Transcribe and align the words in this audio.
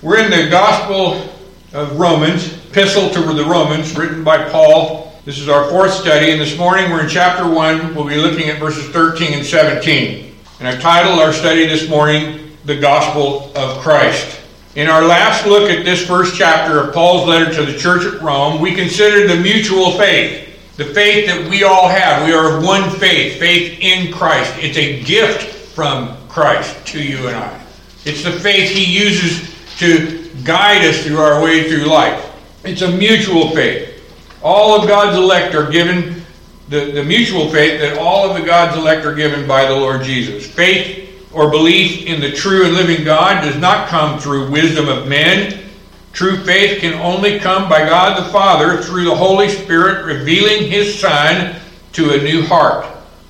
We're 0.00 0.22
in 0.22 0.30
the 0.30 0.48
Gospel 0.48 1.28
of 1.72 1.98
Romans, 1.98 2.54
Epistle 2.70 3.10
to 3.10 3.32
the 3.34 3.44
Romans, 3.44 3.96
written 3.96 4.22
by 4.22 4.48
Paul. 4.48 5.12
This 5.24 5.40
is 5.40 5.48
our 5.48 5.68
fourth 5.70 5.92
study, 5.92 6.30
and 6.30 6.40
this 6.40 6.56
morning 6.56 6.92
we're 6.92 7.02
in 7.02 7.08
chapter 7.08 7.50
1. 7.50 7.96
We'll 7.96 8.06
be 8.06 8.14
looking 8.14 8.48
at 8.48 8.60
verses 8.60 8.88
13 8.90 9.32
and 9.32 9.44
17. 9.44 10.36
And 10.60 10.68
I've 10.68 10.80
titled 10.80 11.18
our 11.18 11.32
study 11.32 11.66
this 11.66 11.88
morning, 11.88 12.52
The 12.64 12.78
Gospel 12.78 13.50
of 13.56 13.78
Christ. 13.78 14.40
In 14.76 14.86
our 14.86 15.02
last 15.02 15.46
look 15.46 15.68
at 15.68 15.84
this 15.84 16.06
first 16.06 16.36
chapter 16.36 16.78
of 16.78 16.94
Paul's 16.94 17.26
letter 17.26 17.52
to 17.54 17.66
the 17.66 17.76
church 17.76 18.04
at 18.04 18.22
Rome, 18.22 18.62
we 18.62 18.76
considered 18.76 19.28
the 19.28 19.42
mutual 19.42 19.98
faith, 19.98 20.76
the 20.76 20.84
faith 20.84 21.26
that 21.26 21.50
we 21.50 21.64
all 21.64 21.88
have. 21.88 22.24
We 22.24 22.32
are 22.34 22.56
of 22.56 22.64
one 22.64 22.88
faith, 22.88 23.40
faith 23.40 23.80
in 23.80 24.12
Christ. 24.12 24.54
It's 24.58 24.78
a 24.78 25.02
gift 25.02 25.42
from 25.74 26.16
Christ 26.28 26.86
to 26.86 27.02
you 27.02 27.26
and 27.26 27.34
I. 27.34 27.64
It's 28.04 28.22
the 28.22 28.30
faith 28.30 28.70
he 28.70 28.84
uses 28.84 29.57
to 29.78 30.30
guide 30.44 30.84
us 30.84 31.04
through 31.04 31.18
our 31.18 31.42
way 31.42 31.68
through 31.68 31.86
life. 31.86 32.32
It's 32.64 32.82
a 32.82 32.90
mutual 32.90 33.50
faith. 33.50 33.94
All 34.42 34.80
of 34.80 34.86
God's 34.86 35.16
elect 35.16 35.54
are 35.54 35.70
given 35.70 36.22
the, 36.68 36.92
the 36.92 37.02
mutual 37.02 37.50
faith 37.50 37.80
that 37.80 37.98
all 37.98 38.28
of 38.28 38.38
the 38.38 38.44
God's 38.44 38.76
elect 38.76 39.06
are 39.06 39.14
given 39.14 39.46
by 39.48 39.66
the 39.66 39.74
Lord 39.74 40.02
Jesus. 40.02 40.46
Faith 40.46 41.30
or 41.32 41.50
belief 41.50 42.06
in 42.06 42.20
the 42.20 42.32
true 42.32 42.64
and 42.66 42.74
living 42.74 43.04
God 43.04 43.42
does 43.42 43.56
not 43.56 43.88
come 43.88 44.18
through 44.18 44.50
wisdom 44.50 44.88
of 44.88 45.08
men. 45.08 45.64
True 46.12 46.36
faith 46.36 46.80
can 46.80 46.94
only 46.94 47.38
come 47.38 47.68
by 47.68 47.80
God 47.80 48.22
the 48.22 48.30
Father 48.30 48.82
through 48.82 49.04
the 49.04 49.14
Holy 49.14 49.48
Spirit 49.48 50.04
revealing 50.04 50.70
His 50.70 50.98
Son 50.98 51.60
to 51.92 52.14
a 52.14 52.22
new 52.22 52.44
heart, 52.44 52.84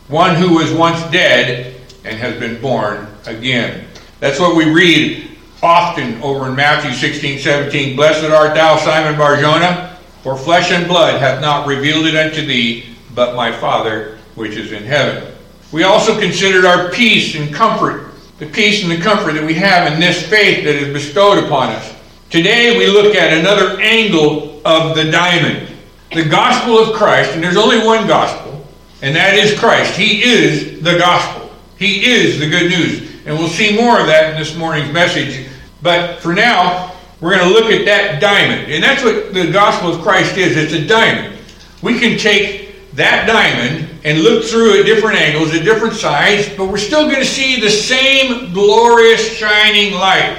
one 0.08 0.34
who 0.34 0.54
was 0.54 0.72
once 0.72 1.00
dead 1.10 1.76
and 2.04 2.16
has 2.18 2.38
been 2.40 2.60
born 2.60 3.06
again. 3.26 3.86
That's 4.20 4.40
what 4.40 4.56
we 4.56 4.72
read 4.72 5.37
often 5.62 6.22
over 6.22 6.48
in 6.48 6.56
Matthew 6.56 6.92
16, 6.92 7.38
17. 7.38 7.96
Blessed 7.96 8.30
art 8.30 8.54
thou, 8.54 8.76
Simon 8.76 9.18
Barjona, 9.18 9.98
for 10.22 10.36
flesh 10.36 10.70
and 10.70 10.86
blood 10.86 11.20
hath 11.20 11.40
not 11.40 11.66
revealed 11.66 12.06
it 12.06 12.14
unto 12.14 12.44
thee, 12.44 12.96
but 13.14 13.34
my 13.34 13.50
Father 13.52 14.18
which 14.34 14.56
is 14.56 14.72
in 14.72 14.84
heaven. 14.84 15.34
We 15.72 15.82
also 15.82 16.18
considered 16.18 16.64
our 16.64 16.90
peace 16.90 17.34
and 17.34 17.52
comfort, 17.52 18.12
the 18.38 18.46
peace 18.46 18.82
and 18.82 18.90
the 18.90 19.02
comfort 19.02 19.32
that 19.34 19.44
we 19.44 19.54
have 19.54 19.92
in 19.92 20.00
this 20.00 20.26
faith 20.26 20.64
that 20.64 20.76
is 20.76 20.92
bestowed 20.92 21.44
upon 21.44 21.70
us. 21.70 21.94
Today 22.30 22.78
we 22.78 22.86
look 22.86 23.14
at 23.14 23.36
another 23.36 23.80
angle 23.80 24.62
of 24.64 24.94
the 24.94 25.10
diamond, 25.10 25.68
the 26.12 26.24
gospel 26.24 26.78
of 26.78 26.94
Christ, 26.94 27.32
and 27.32 27.42
there's 27.42 27.56
only 27.56 27.84
one 27.84 28.06
gospel, 28.06 28.66
and 29.02 29.14
that 29.16 29.34
is 29.34 29.58
Christ. 29.58 29.96
He 29.96 30.22
is 30.22 30.82
the 30.82 30.96
gospel. 30.98 31.50
He 31.78 32.06
is 32.06 32.38
the 32.38 32.48
good 32.48 32.70
news. 32.70 33.08
And 33.26 33.38
we'll 33.38 33.48
see 33.48 33.76
more 33.76 34.00
of 34.00 34.06
that 34.06 34.32
in 34.32 34.38
this 34.38 34.56
morning's 34.56 34.92
message. 34.92 35.47
But 35.82 36.20
for 36.20 36.34
now, 36.34 36.94
we're 37.20 37.36
going 37.36 37.48
to 37.48 37.54
look 37.54 37.70
at 37.70 37.84
that 37.86 38.20
diamond. 38.20 38.70
And 38.70 38.82
that's 38.82 39.02
what 39.02 39.34
the 39.34 39.50
gospel 39.50 39.94
of 39.94 40.02
Christ 40.02 40.36
is 40.36 40.56
it's 40.56 40.72
a 40.72 40.86
diamond. 40.86 41.36
We 41.82 41.98
can 41.98 42.18
take 42.18 42.94
that 42.94 43.26
diamond 43.26 43.88
and 44.04 44.20
look 44.20 44.44
through 44.44 44.80
at 44.80 44.86
different 44.86 45.18
angles, 45.18 45.54
at 45.54 45.64
different 45.64 45.94
sides, 45.94 46.48
but 46.56 46.66
we're 46.66 46.78
still 46.78 47.04
going 47.04 47.20
to 47.20 47.24
see 47.24 47.60
the 47.60 47.70
same 47.70 48.52
glorious 48.52 49.36
shining 49.36 49.94
light 49.94 50.38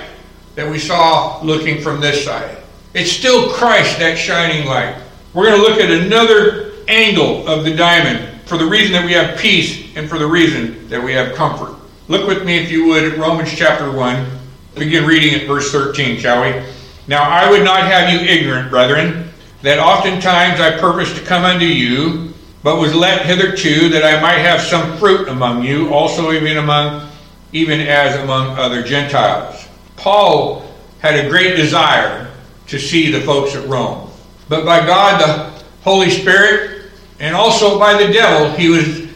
that 0.56 0.70
we 0.70 0.80
saw 0.80 1.42
looking 1.42 1.82
from 1.82 2.02
this 2.02 2.26
side. 2.26 2.58
It's 2.94 3.12
still 3.12 3.52
Christ, 3.54 4.00
that 4.00 4.18
shining 4.18 4.66
light. 4.66 4.96
We're 5.34 5.46
going 5.46 5.62
to 5.62 5.68
look 5.68 5.80
at 5.80 5.92
another 5.92 6.72
angle 6.88 7.48
of 7.48 7.64
the 7.64 7.76
diamond 7.76 8.42
for 8.42 8.58
the 8.58 8.66
reason 8.66 8.94
that 8.94 9.06
we 9.06 9.14
have 9.14 9.38
peace 9.38 9.96
and 9.96 10.10
for 10.10 10.18
the 10.18 10.26
reason 10.26 10.90
that 10.90 11.02
we 11.02 11.14
have 11.14 11.36
comfort. 11.36 11.76
Look 12.08 12.28
with 12.28 12.44
me, 12.44 12.58
if 12.58 12.72
you 12.72 12.88
would, 12.88 13.04
at 13.04 13.18
Romans 13.18 13.54
chapter 13.56 13.92
1. 13.92 14.39
Begin 14.80 15.06
reading 15.06 15.40
at 15.40 15.46
verse 15.46 15.74
13, 15.74 16.18
shall 16.20 16.42
we? 16.42 16.66
Now 17.06 17.24
I 17.24 17.50
would 17.50 17.66
not 17.66 17.82
have 17.82 18.14
you 18.14 18.20
ignorant, 18.26 18.70
brethren, 18.70 19.30
that 19.62 19.78
oftentimes 19.78 20.62
I 20.62 20.80
purposed 20.80 21.18
to 21.18 21.22
come 21.22 21.44
unto 21.44 21.66
you, 21.66 22.34
but 22.64 22.80
was 22.80 22.96
let 22.96 23.26
hitherto 23.26 23.90
that 23.90 24.06
I 24.06 24.22
might 24.22 24.38
have 24.38 24.62
some 24.62 24.98
fruit 24.98 25.28
among 25.28 25.64
you, 25.64 25.94
also 25.94 26.32
even 26.32 26.58
among 26.58 27.10
even 27.52 27.82
as 27.82 28.16
among 28.22 28.58
other 28.58 28.82
Gentiles. 28.82 29.68
Paul 29.98 30.74
had 31.00 31.26
a 31.26 31.30
great 31.30 31.58
desire 31.58 32.32
to 32.68 32.80
see 32.80 33.12
the 33.12 33.22
folks 33.22 33.56
at 33.56 33.68
Rome. 33.68 34.10
But 34.48 34.64
by 34.64 34.86
God, 34.86 35.20
the 35.20 35.66
Holy 35.84 36.10
Spirit, 36.10 36.92
and 37.20 37.36
also 37.36 37.78
by 37.80 38.02
the 38.02 38.14
devil, 38.14 38.52
he 38.52 38.70
was 38.70 39.10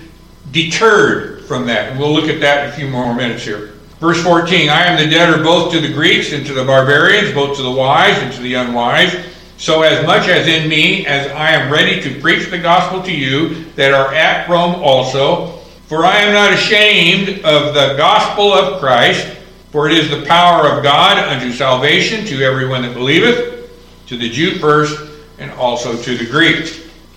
deterred 0.52 1.46
from 1.46 1.68
that. 1.68 1.92
And 1.92 2.00
we'll 2.00 2.12
look 2.12 2.28
at 2.28 2.42
that 2.42 2.66
in 2.66 2.74
a 2.74 2.76
few 2.76 2.88
more 2.90 3.14
minutes 3.14 3.44
here. 3.44 3.73
Verse 4.04 4.22
14 4.22 4.68
I 4.68 4.84
am 4.84 5.02
the 5.02 5.10
debtor 5.10 5.42
both 5.42 5.72
to 5.72 5.80
the 5.80 5.88
Greeks 5.88 6.34
and 6.34 6.46
to 6.46 6.54
the 6.54 6.66
barbarians, 6.66 7.34
both 7.34 7.56
to 7.56 7.64
the 7.64 7.72
wise 7.72 8.18
and 8.18 8.34
to 8.34 8.42
the 8.42 8.56
unwise. 8.56 9.16
So, 9.56 9.82
as 9.82 10.06
much 10.06 10.28
as 10.28 10.46
in 10.46 10.68
me, 10.68 11.06
as 11.06 11.32
I 11.32 11.52
am 11.52 11.72
ready 11.72 12.02
to 12.02 12.20
preach 12.20 12.50
the 12.50 12.58
gospel 12.58 13.02
to 13.02 13.14
you 13.14 13.64
that 13.76 13.94
are 13.94 14.14
at 14.14 14.50
Rome 14.50 14.76
also, 14.76 15.60
for 15.88 16.04
I 16.04 16.18
am 16.18 16.34
not 16.34 16.52
ashamed 16.52 17.46
of 17.46 17.74
the 17.74 17.96
gospel 17.96 18.52
of 18.52 18.82
Christ, 18.82 19.26
for 19.72 19.88
it 19.88 19.98
is 19.98 20.10
the 20.10 20.26
power 20.26 20.68
of 20.68 20.84
God 20.84 21.18
unto 21.18 21.54
salvation 21.54 22.26
to 22.26 22.44
everyone 22.44 22.82
that 22.82 22.94
believeth, 22.94 23.72
to 24.08 24.18
the 24.18 24.30
Jew 24.30 24.60
first, 24.60 25.02
and 25.40 25.50
also 25.52 25.96
to 25.96 26.18
the 26.18 26.30
Greek. 26.30 26.66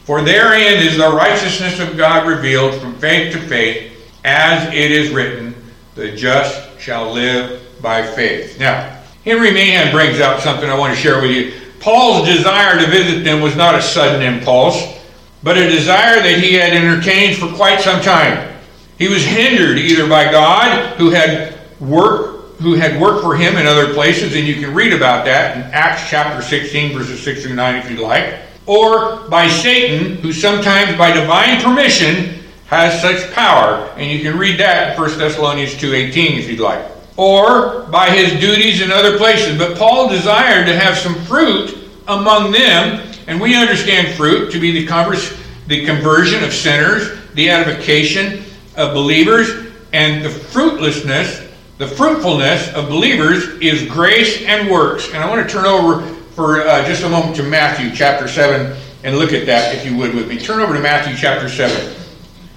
For 0.04 0.22
therein 0.22 0.86
is 0.86 0.98
the 0.98 1.10
righteousness 1.10 1.80
of 1.80 1.97
God 1.97 2.28
revealed 2.28 2.80
from 2.80 2.94
faith 2.94 3.32
to 3.32 3.41
faith 3.41 3.92
as 4.24 4.72
it 4.72 4.92
is 4.92 5.10
written, 5.10 5.53
the 5.97 6.12
just 6.12 6.66
shall 6.86 7.12
live 7.12 7.82
by 7.82 8.00
faith. 8.00 8.60
Now, 8.60 9.02
Henry 9.24 9.50
Mahan 9.50 9.91
brings 9.91 10.20
out 10.20 10.41
something 10.41 10.70
I 10.70 10.78
want 10.78 10.94
to 10.94 11.00
share 11.00 11.20
with 11.20 11.32
you. 11.32 11.52
Paul's 11.80 12.28
desire 12.28 12.78
to 12.78 12.86
visit 12.86 13.24
them 13.24 13.41
was 13.41 13.56
not 13.56 13.74
a 13.74 13.82
sudden 13.82 14.22
impulse, 14.22 14.97
but 15.42 15.58
a 15.58 15.69
desire 15.69 16.22
that 16.22 16.38
he 16.38 16.54
had 16.54 16.72
entertained 16.72 17.38
for 17.38 17.52
quite 17.56 17.80
some 17.80 18.00
time. 18.00 18.56
He 18.98 19.08
was 19.08 19.24
hindered 19.24 19.78
either 19.78 20.08
by 20.08 20.30
God, 20.30 20.97
who 20.97 21.10
had 21.10 21.58
work 21.80 22.54
who 22.60 22.74
had 22.74 23.00
worked 23.00 23.20
for 23.20 23.34
him 23.36 23.56
in 23.56 23.66
other 23.66 23.92
places, 23.92 24.36
and 24.36 24.47
you 24.47 24.54
can 24.54 24.72
read 24.72 24.92
about 24.92 25.24
that 25.24 25.56
in 25.56 25.62
Acts 25.74 26.08
chapter 26.08 26.41
16, 26.41 26.97
verses 26.97 27.20
6 27.22 27.42
through 27.42 27.54
9 27.54 27.74
if 27.84 27.91
you 27.91 27.98
like, 27.98 28.36
or 28.64 29.28
by 29.28 29.48
Satan, 29.48 30.18
who 30.18 30.32
sometimes 30.32 30.97
by 30.97 31.10
divine 31.10 31.60
permission 31.60 32.35
has 32.66 33.00
such 33.00 33.32
power, 33.32 33.88
and 33.97 34.10
you 34.10 34.21
can 34.21 34.38
read 34.38 34.59
that 34.59 34.93
in 34.93 35.00
1 35.00 35.19
Thessalonians 35.19 35.75
2.18 35.75 36.38
if 36.38 36.50
you'd 36.50 36.60
like. 36.60 36.84
Or 37.16 37.82
by 37.84 38.10
his 38.10 38.38
duties 38.41 38.82
in 38.82 38.91
other 38.91 39.16
places. 39.16 39.56
But 39.56 39.78
Paul 39.78 40.09
desired 40.09 40.66
to 40.66 40.78
have 40.78 40.99
some 40.99 41.15
fruit 41.15 41.78
among 42.09 42.53
them, 42.53 43.09
and 43.27 43.41
we 43.41 43.54
understand 43.54 44.16
fruit 44.16 44.50
to 44.53 44.60
be 44.60 44.72
the, 44.72 44.87
converse, 44.87 45.41
the 45.69 45.87
conversion 45.87 46.43
of 46.44 46.53
sinners, 46.53 47.19
the 47.34 47.50
edification 47.50 48.44
of 48.77 48.93
believers, 48.93 49.72
and 49.93 50.25
the 50.25 50.31
fruitlessness, 50.31 51.48
the 51.78 51.87
fruitfulness 51.87 52.72
of 52.75 52.88
believers 52.88 53.44
is 53.60 53.88
grace 53.88 54.43
and 54.43 54.71
works. 54.71 55.09
And 55.09 55.19
I 55.19 55.31
want 55.31 55.47
to 55.47 55.53
turn 55.53 55.66
over 55.66 56.03
for 56.34 56.62
uh, 56.62 56.84
just 56.84 57.03
a 57.03 57.09
moment 57.09 57.37
to 57.37 57.43
Matthew 57.43 57.94
chapter 57.94 58.28
7 58.28 58.77
and 59.04 59.16
look 59.16 59.33
at 59.33 59.47
that, 59.47 59.75
if 59.75 59.87
you 59.87 59.97
would, 59.97 60.15
with 60.15 60.28
me. 60.28 60.38
Turn 60.38 60.60
over 60.60 60.75
to 60.75 60.81
Matthew 60.81 61.16
chapter 61.16 61.48
7. 61.48 62.05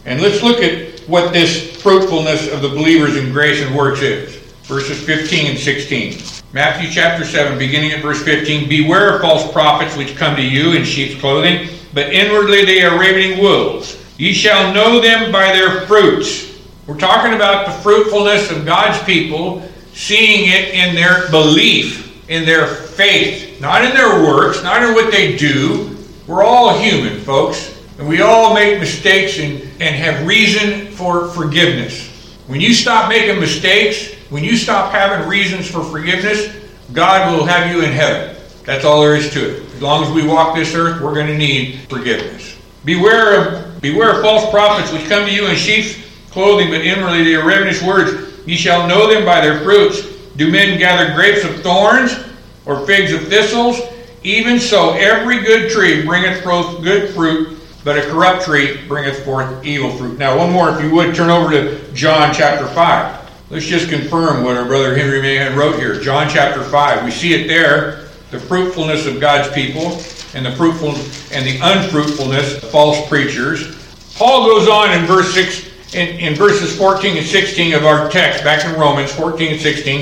And 0.06 0.22
let's 0.22 0.42
look 0.42 0.60
at 0.60 1.00
what 1.02 1.34
this 1.34 1.82
fruitfulness 1.82 2.52
of 2.52 2.62
the 2.62 2.70
believers 2.70 3.18
in 3.18 3.32
grace 3.32 3.62
and 3.62 3.76
works 3.76 4.02
is. 4.02 4.36
Verses 4.64 5.04
15 5.04 5.52
and 5.52 5.60
16. 5.60 6.22
Matthew 6.54 6.90
chapter 6.90 7.26
7, 7.26 7.58
beginning 7.58 7.92
at 7.92 8.02
verse 8.02 8.24
15. 8.24 8.70
Beware 8.70 9.16
of 9.16 9.22
false 9.22 9.52
prophets 9.52 9.96
which 9.98 10.16
come 10.16 10.36
to 10.36 10.42
you 10.42 10.74
in 10.74 10.84
sheep's 10.84 11.20
clothing, 11.20 11.70
but 11.94 12.14
inwardly 12.14 12.66
they 12.66 12.84
are 12.84 13.00
ravening 13.00 13.40
wolves. 13.40 13.98
Ye 14.18 14.34
shall 14.34 14.74
know 14.74 15.00
them 15.00 15.32
by 15.32 15.52
their 15.52 15.82
fruits. 15.88 16.60
We're 16.88 16.98
talking 16.98 17.34
about 17.34 17.68
the 17.68 17.72
fruitfulness 17.84 18.52
of 18.52 18.66
God's 18.66 19.02
people, 19.04 19.68
seeing 19.94 20.50
it 20.50 20.74
in 20.74 20.96
their 20.96 21.30
belief, 21.30 22.28
in 22.30 22.46
their 22.46 22.68
faith, 22.68 23.62
not 23.62 23.86
in 23.86 23.94
their 23.94 24.24
works, 24.24 24.64
not 24.64 24.84
in 24.84 24.94
what 24.94 25.12
they 25.12 25.36
do. 25.38 25.98
We're 26.28 26.44
all 26.44 26.78
human, 26.78 27.20
folks. 27.22 27.79
And 28.00 28.08
we 28.08 28.22
all 28.22 28.54
make 28.54 28.80
mistakes 28.80 29.40
and, 29.40 29.62
and 29.82 29.94
have 29.94 30.26
reason 30.26 30.88
for 30.94 31.28
forgiveness. 31.28 32.08
When 32.48 32.62
you 32.62 32.74
stop 32.74 33.10
making 33.10 33.42
mistakes, 33.42 34.14
when 34.30 34.42
you 34.42 34.56
stop 34.56 34.94
having 34.94 35.28
reasons 35.28 35.70
for 35.70 35.84
forgiveness, 35.84 36.56
God 36.94 37.36
will 37.36 37.46
have 37.46 37.70
you 37.70 37.84
in 37.84 37.92
heaven. 37.92 38.38
That's 38.64 38.86
all 38.86 39.02
there 39.02 39.18
is 39.18 39.30
to 39.34 39.58
it. 39.58 39.64
As 39.74 39.82
long 39.82 40.06
as 40.06 40.12
we 40.12 40.26
walk 40.26 40.56
this 40.56 40.74
earth, 40.76 41.02
we're 41.02 41.14
going 41.14 41.28
to 41.28 41.38
need 41.38 41.80
forgiveness. 41.90 42.58
Beware 42.86 43.66
of 43.66 43.82
beware 43.82 44.16
of 44.16 44.22
false 44.22 44.50
prophets 44.50 44.94
which 44.94 45.08
come 45.10 45.26
to 45.26 45.34
you 45.34 45.48
in 45.48 45.58
sheep's 45.58 45.98
clothing, 46.32 46.70
but 46.70 46.80
inwardly 46.82 47.24
they 47.26 47.36
are 47.36 47.46
ravenous 47.46 47.84
words. 47.84 48.48
Ye 48.48 48.56
shall 48.56 48.88
know 48.88 49.14
them 49.14 49.26
by 49.26 49.42
their 49.42 49.60
fruits. 49.60 50.04
Do 50.38 50.50
men 50.50 50.80
gather 50.80 51.14
grapes 51.14 51.44
of 51.44 51.62
thorns 51.62 52.18
or 52.66 52.86
figs 52.88 53.12
of 53.12 53.28
thistles? 53.28 53.78
Even 54.24 54.58
so, 54.58 54.92
every 54.92 55.44
good 55.44 55.70
tree 55.70 56.06
bringeth 56.06 56.44
forth 56.44 56.82
good 56.82 57.14
fruit, 57.14 57.59
but 57.84 57.98
a 57.98 58.02
corrupt 58.04 58.44
tree 58.44 58.86
bringeth 58.88 59.24
forth 59.24 59.66
evil 59.66 59.92
fruit. 59.92 60.18
Now, 60.18 60.38
one 60.38 60.52
more, 60.52 60.70
if 60.70 60.84
you 60.84 60.92
would, 60.92 61.16
turn 61.16 61.30
over 61.30 61.52
to 61.52 61.94
John 61.94 62.34
chapter 62.34 62.68
5. 62.68 63.50
Let's 63.50 63.66
just 63.66 63.90
confirm 63.90 64.44
what 64.44 64.58
our 64.58 64.66
brother 64.66 64.96
Henry 64.96 65.22
Mahan 65.22 65.58
wrote 65.58 65.78
here. 65.80 66.00
John 66.00 66.30
chapter 66.30 66.64
5. 66.64 67.06
We 67.06 67.12
see 67.12 67.34
it 67.34 67.48
there, 67.48 68.10
the 68.32 68.40
fruitfulness 68.40 69.06
of 69.06 69.20
God's 69.20 69.52
people 69.54 70.00
and 70.34 70.46
the 70.46 70.56
fruitful 70.56 70.90
and 71.36 71.46
the 71.46 71.60
unfruitfulness 71.62 72.62
of 72.62 72.70
false 72.70 73.08
preachers. 73.08 73.76
Paul 74.16 74.46
goes 74.46 74.68
on 74.68 74.92
in 74.92 75.06
verse 75.06 75.34
6 75.34 75.70
in, 75.94 76.08
in 76.20 76.36
verses 76.36 76.78
14 76.78 77.18
and 77.18 77.26
16 77.26 77.74
of 77.74 77.86
our 77.86 78.10
text 78.10 78.44
back 78.44 78.66
in 78.66 78.80
Romans 78.80 79.12
14 79.12 79.54
and 79.54 79.62
16 79.62 80.02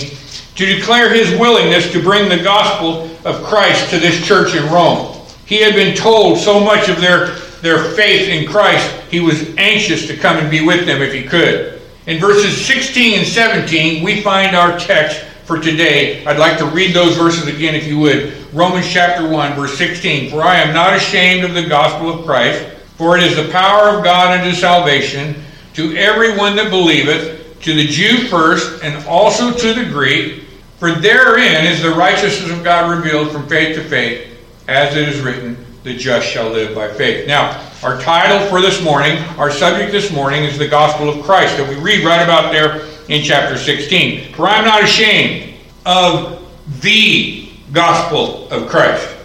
to 0.56 0.66
declare 0.66 1.14
his 1.14 1.40
willingness 1.40 1.92
to 1.92 2.02
bring 2.02 2.28
the 2.28 2.44
gospel 2.44 3.10
of 3.26 3.44
Christ 3.44 3.90
to 3.92 4.00
this 4.00 4.26
church 4.26 4.56
in 4.56 4.66
Rome. 4.72 5.16
He 5.46 5.62
had 5.62 5.76
been 5.76 5.96
told 5.96 6.40
so 6.40 6.60
much 6.60 6.90
of 6.90 7.00
their, 7.00 7.36
their 7.68 7.84
faith 7.96 8.30
in 8.30 8.48
Christ, 8.48 8.90
he 9.12 9.20
was 9.20 9.54
anxious 9.58 10.08
to 10.08 10.16
come 10.16 10.38
and 10.38 10.50
be 10.50 10.66
with 10.66 10.86
them 10.86 11.02
if 11.02 11.12
he 11.12 11.24
could. 11.24 11.82
In 12.06 12.18
verses 12.18 12.66
16 12.66 13.20
and 13.20 13.28
17, 13.28 14.02
we 14.02 14.22
find 14.22 14.56
our 14.56 14.80
text 14.80 15.20
for 15.44 15.60
today. 15.60 16.26
I'd 16.26 16.40
like 16.40 16.58
to 16.60 16.66
read 16.66 16.96
those 16.96 17.18
verses 17.18 17.48
again 17.48 17.76
if 17.76 17.86
you 17.86 18.00
would. 18.00 18.34
Romans 18.54 18.88
chapter 18.90 19.28
1, 19.28 19.56
verse 19.56 19.78
16. 19.78 20.32
For 20.32 20.42
I 20.42 20.56
am 20.62 20.74
not 20.74 20.96
ashamed 20.96 21.44
of 21.44 21.54
the 21.54 21.68
gospel 21.68 22.10
of 22.10 22.26
Christ, 22.26 22.64
for 22.96 23.18
it 23.18 23.24
is 23.24 23.36
the 23.36 23.52
power 23.52 23.98
of 23.98 24.04
God 24.06 24.40
unto 24.40 24.56
salvation 24.56 25.36
to 25.74 25.94
everyone 25.98 26.56
that 26.56 26.70
believeth, 26.70 27.60
to 27.64 27.74
the 27.74 27.88
Jew 27.88 28.30
first, 28.30 28.82
and 28.82 29.06
also 29.06 29.52
to 29.52 29.74
the 29.74 29.84
Greek. 29.84 30.46
For 30.78 30.94
therein 30.94 31.66
is 31.66 31.82
the 31.82 31.92
righteousness 31.92 32.50
of 32.50 32.64
God 32.64 32.90
revealed 32.90 33.32
from 33.32 33.46
faith 33.50 33.76
to 33.76 33.84
faith, 33.84 34.26
as 34.70 34.96
it 34.96 35.10
is 35.10 35.20
written, 35.20 35.67
the 35.84 35.96
just 35.96 36.28
shall 36.28 36.50
live 36.50 36.76
by 36.76 36.92
faith. 36.92 37.28
Now, 37.28 37.64
our 37.84 38.00
title 38.02 38.48
for 38.50 38.62
this 38.62 38.84
morning, 38.84 39.18
our 39.38 39.52
subject 39.52 39.92
this 39.92 40.12
morning 40.12 40.44
is 40.44 40.58
the 40.58 40.68
gospel 40.68 41.10
of 41.10 41.24
Christ 41.24 41.58
that 41.58 41.68
we 41.70 41.76
read 41.76 42.04
right 42.04 42.24
about 42.24 42.52
there 42.52 42.86
in 43.10 43.24
chapter 43.24 43.58
16. 43.58 44.34
For 44.34 44.48
I 44.48 44.56
am 44.56 44.66
not 44.66 44.84
ashamed 44.84 45.56
of 45.86 46.46
the 46.82 47.50
gospel 47.72 48.50
of 48.50 48.70
Christ. 48.70 49.16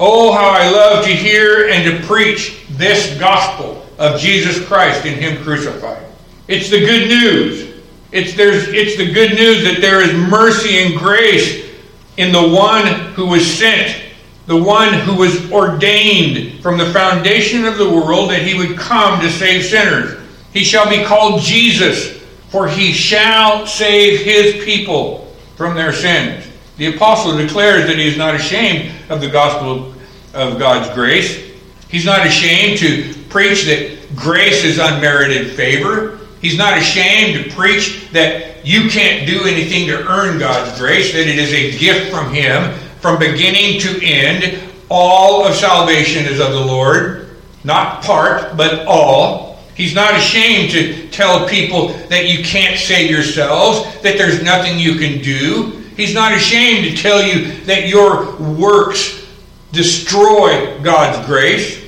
Oh, 0.00 0.32
how 0.32 0.50
I 0.50 0.70
love 0.70 1.04
to 1.04 1.10
hear 1.10 1.68
and 1.68 1.84
to 1.84 2.06
preach 2.06 2.64
this 2.70 3.18
gospel 3.18 3.86
of 3.98 4.20
Jesus 4.20 4.64
Christ 4.66 5.04
and 5.04 5.16
Him 5.16 5.42
crucified. 5.42 6.04
It's 6.46 6.70
the 6.70 6.80
good 6.80 7.08
news. 7.08 7.82
It's, 8.10 8.34
there's, 8.34 8.68
it's 8.68 8.96
the 8.96 9.12
good 9.12 9.34
news 9.34 9.64
that 9.64 9.80
there 9.80 10.00
is 10.00 10.12
mercy 10.30 10.78
and 10.78 10.98
grace 10.98 11.68
in 12.16 12.32
the 12.32 12.48
one 12.48 12.86
who 13.12 13.26
was 13.26 13.46
sent, 13.46 14.02
the 14.48 14.56
one 14.56 14.94
who 14.94 15.14
was 15.14 15.52
ordained 15.52 16.62
from 16.62 16.78
the 16.78 16.90
foundation 16.90 17.66
of 17.66 17.76
the 17.76 17.88
world 17.88 18.30
that 18.30 18.40
he 18.40 18.56
would 18.56 18.78
come 18.78 19.20
to 19.20 19.30
save 19.30 19.62
sinners. 19.62 20.18
He 20.54 20.64
shall 20.64 20.88
be 20.88 21.04
called 21.04 21.42
Jesus, 21.42 22.22
for 22.48 22.66
he 22.66 22.90
shall 22.92 23.66
save 23.66 24.20
his 24.20 24.64
people 24.64 25.36
from 25.56 25.76
their 25.76 25.92
sins. 25.92 26.46
The 26.78 26.96
apostle 26.96 27.36
declares 27.36 27.86
that 27.88 27.98
he 27.98 28.08
is 28.08 28.16
not 28.16 28.34
ashamed 28.34 28.90
of 29.10 29.20
the 29.20 29.28
gospel 29.28 29.94
of 30.32 30.58
God's 30.58 30.92
grace. 30.94 31.44
He's 31.90 32.06
not 32.06 32.26
ashamed 32.26 32.78
to 32.78 33.12
preach 33.28 33.66
that 33.66 33.98
grace 34.16 34.64
is 34.64 34.78
unmerited 34.78 35.56
favor. 35.56 36.20
He's 36.40 36.56
not 36.56 36.78
ashamed 36.78 37.44
to 37.44 37.54
preach 37.54 38.08
that 38.12 38.64
you 38.64 38.88
can't 38.88 39.26
do 39.26 39.44
anything 39.44 39.88
to 39.88 40.08
earn 40.08 40.38
God's 40.38 40.78
grace, 40.78 41.12
that 41.12 41.28
it 41.28 41.38
is 41.38 41.52
a 41.52 41.78
gift 41.78 42.10
from 42.10 42.32
Him 42.32 42.78
from 43.00 43.18
beginning 43.18 43.80
to 43.80 44.04
end. 44.04 44.62
All 44.90 45.46
of 45.46 45.54
salvation 45.54 46.24
is 46.24 46.40
of 46.40 46.52
the 46.52 46.64
Lord, 46.64 47.36
not 47.64 48.02
part, 48.02 48.56
but 48.56 48.86
all. 48.86 49.58
He's 49.74 49.94
not 49.94 50.16
ashamed 50.16 50.72
to 50.72 51.08
tell 51.08 51.48
people 51.48 51.88
that 52.08 52.28
you 52.28 52.42
can't 52.42 52.78
save 52.78 53.10
yourselves, 53.10 53.84
that 54.02 54.18
there's 54.18 54.42
nothing 54.42 54.78
you 54.78 54.96
can 54.96 55.22
do. 55.22 55.70
He's 55.96 56.14
not 56.14 56.32
ashamed 56.32 56.84
to 56.84 57.00
tell 57.00 57.22
you 57.22 57.52
that 57.64 57.88
your 57.88 58.36
works 58.36 59.26
destroy 59.72 60.80
God's 60.80 61.24
grace. 61.26 61.84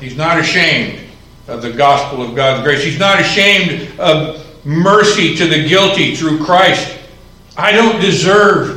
He's 0.00 0.16
not 0.16 0.38
ashamed 0.38 1.00
of 1.48 1.62
the 1.62 1.72
gospel 1.72 2.22
of 2.22 2.34
God's 2.34 2.62
grace. 2.62 2.82
He's 2.82 2.98
not 2.98 3.20
ashamed 3.20 3.98
of 3.98 4.44
mercy 4.64 5.36
to 5.36 5.46
the 5.46 5.66
guilty 5.66 6.14
through 6.14 6.44
Christ. 6.44 6.98
I 7.56 7.72
don't 7.72 8.00
deserve. 8.00 8.73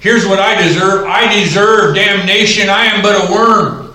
Here's 0.00 0.26
what 0.26 0.40
I 0.40 0.60
deserve 0.60 1.06
I 1.06 1.32
deserve 1.32 1.94
damnation. 1.94 2.68
I 2.68 2.86
am 2.86 3.02
but 3.02 3.28
a 3.28 3.32
worm. 3.32 3.94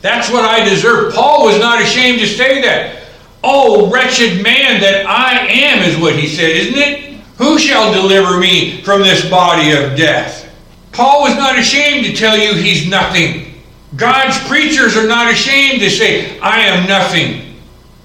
That's 0.00 0.30
what 0.30 0.44
I 0.44 0.66
deserve. 0.66 1.12
Paul 1.12 1.44
was 1.44 1.58
not 1.58 1.82
ashamed 1.82 2.20
to 2.20 2.26
say 2.26 2.62
that. 2.62 3.02
Oh, 3.42 3.90
wretched 3.90 4.42
man 4.42 4.80
that 4.80 5.06
I 5.06 5.46
am, 5.46 5.82
is 5.82 5.98
what 5.98 6.14
he 6.14 6.26
said, 6.26 6.50
isn't 6.50 6.78
it? 6.78 7.20
Who 7.38 7.58
shall 7.58 7.92
deliver 7.92 8.38
me 8.38 8.82
from 8.82 9.00
this 9.00 9.28
body 9.28 9.72
of 9.72 9.96
death? 9.96 10.46
Paul 10.92 11.22
was 11.22 11.34
not 11.36 11.58
ashamed 11.58 12.06
to 12.06 12.14
tell 12.14 12.36
you 12.36 12.54
he's 12.54 12.88
nothing. 12.88 13.54
God's 13.96 14.38
preachers 14.46 14.96
are 14.96 15.06
not 15.06 15.32
ashamed 15.32 15.80
to 15.80 15.90
say, 15.90 16.38
I 16.40 16.60
am 16.60 16.86
nothing. 16.88 17.56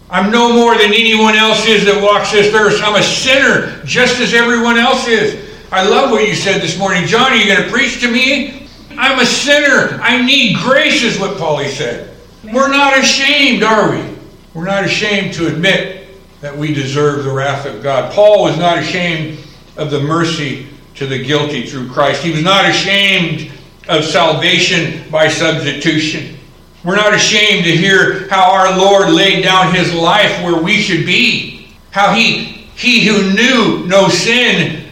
I'm 0.10 0.32
no 0.32 0.54
more 0.54 0.78
than 0.78 0.94
anyone 0.94 1.36
else 1.36 1.66
is 1.66 1.86
that 1.86 2.02
walks 2.02 2.32
this 2.32 2.54
earth. 2.54 2.80
I'm 2.84 2.96
a 2.96 3.04
sinner 3.04 3.84
just 3.86 4.20
as 4.20 4.34
everyone 4.34 4.78
else 4.78 5.08
is. 5.08 5.45
I 5.76 5.84
love 5.84 6.10
what 6.10 6.26
you 6.26 6.36
said 6.36 6.62
this 6.62 6.80
morning. 6.80 7.06
John, 7.06 7.34
are 7.34 7.36
you 7.36 7.54
going 7.54 7.62
to 7.62 7.70
preach 7.70 8.00
to 8.00 8.10
me? 8.10 8.70
I'm 8.92 9.20
a 9.20 9.26
sinner. 9.26 10.00
I 10.02 10.26
need 10.26 10.56
grace, 10.60 11.04
is 11.04 11.20
what 11.20 11.36
Paulie 11.36 11.68
said. 11.68 12.16
We're 12.46 12.70
not 12.70 12.98
ashamed, 12.98 13.62
are 13.62 13.92
we? 13.92 14.16
We're 14.54 14.64
not 14.64 14.86
ashamed 14.86 15.34
to 15.34 15.48
admit 15.48 16.08
that 16.40 16.58
we 16.58 16.74
deserve 16.74 17.26
the 17.26 17.32
wrath 17.34 17.66
of 17.66 17.84
God. 17.84 18.14
Paul 18.14 18.44
was 18.44 18.58
not 18.58 18.78
ashamed 18.78 19.38
of 19.76 19.92
the 19.92 20.00
mercy 20.00 20.68
to 20.94 21.08
the 21.08 21.22
guilty 21.22 21.66
through 21.66 21.90
Christ. 21.90 22.24
He 22.24 22.32
was 22.32 22.42
not 22.42 22.70
ashamed 22.70 23.52
of 23.90 24.06
salvation 24.06 25.04
by 25.12 25.28
substitution. 25.28 26.38
We're 26.86 26.96
not 26.96 27.14
ashamed 27.14 27.66
to 27.66 27.76
hear 27.76 28.30
how 28.30 28.50
our 28.50 28.78
Lord 28.78 29.10
laid 29.10 29.44
down 29.44 29.76
his 29.76 29.94
life 29.94 30.42
where 30.42 30.56
we 30.56 30.78
should 30.78 31.06
be. 31.06 31.68
How 31.92 32.14
he, 32.14 32.46
he 32.78 33.06
who 33.06 33.34
knew 33.34 33.86
no 33.88 34.08
sin 34.08 34.85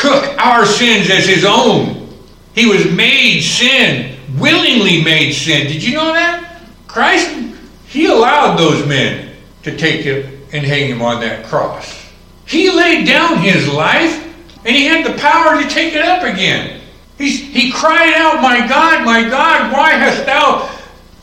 took 0.00 0.24
our 0.38 0.64
sins 0.64 1.10
as 1.10 1.26
his 1.26 1.44
own. 1.44 2.08
He 2.54 2.66
was 2.66 2.90
made 2.90 3.40
sin, 3.40 4.18
willingly 4.38 5.02
made 5.02 5.32
sin. 5.32 5.66
Did 5.66 5.82
you 5.82 5.94
know 5.94 6.12
that? 6.12 6.62
Christ, 6.86 7.30
he 7.86 8.06
allowed 8.06 8.56
those 8.56 8.86
men 8.86 9.34
to 9.62 9.76
take 9.76 10.02
him 10.02 10.40
and 10.52 10.64
hang 10.64 10.90
him 10.90 11.02
on 11.02 11.20
that 11.20 11.44
cross. 11.46 12.10
He 12.46 12.70
laid 12.70 13.06
down 13.06 13.38
his 13.38 13.68
life 13.68 14.24
and 14.64 14.74
he 14.74 14.86
had 14.86 15.04
the 15.04 15.18
power 15.18 15.60
to 15.60 15.68
take 15.68 15.94
it 15.94 16.02
up 16.02 16.22
again. 16.22 16.80
He's, 17.16 17.40
he 17.40 17.70
cried 17.72 18.14
out, 18.14 18.40
My 18.40 18.66
God, 18.66 19.04
my 19.04 19.28
God, 19.28 19.72
why 19.72 19.90
hast 19.90 20.24
thou 20.24 20.68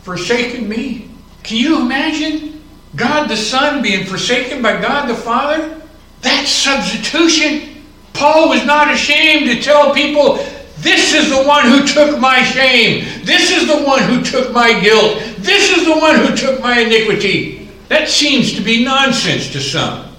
forsaken 0.03 0.70
me. 0.70 1.10
Can 1.44 1.58
you 1.58 1.82
imagine 1.82 2.62
God 2.96 3.27
the 3.27 3.38
Son 3.38 3.82
being 3.82 4.05
forsaken 4.05 4.62
by 4.62 4.79
God 4.79 5.08
the 5.08 5.15
Father? 5.15 5.82
That's 6.22 6.50
substitution. 6.50 7.75
Paul 8.15 8.50
was 8.50 8.65
not 8.65 8.91
ashamed 8.91 9.45
to 9.48 9.62
tell 9.62 9.93
people, 9.93 10.38
This 10.77 11.13
is 11.13 11.29
the 11.29 11.43
one 11.43 11.67
who 11.67 11.86
took 11.86 12.19
my 12.19 12.41
shame. 12.43 13.05
This 13.24 13.51
is 13.51 13.67
the 13.67 13.84
one 13.84 14.01
who 14.03 14.24
took 14.24 14.51
my 14.51 14.79
guilt. 14.79 15.19
This 15.38 15.77
is 15.77 15.86
the 15.86 15.98
one 15.98 16.15
who 16.15 16.36
took 16.36 16.62
my 16.62 16.79
iniquity. 16.79 17.69
That 17.89 18.10
seems 18.10 18.53
to 18.53 18.62
be 18.62 18.84
nonsense 18.84 19.51
to 19.51 19.60
some. 19.60 20.12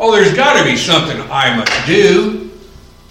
Oh, 0.00 0.10
there's 0.12 0.34
got 0.34 0.58
to 0.58 0.64
be 0.64 0.76
something 0.76 1.20
I 1.30 1.56
must 1.56 1.86
do. 1.86 2.50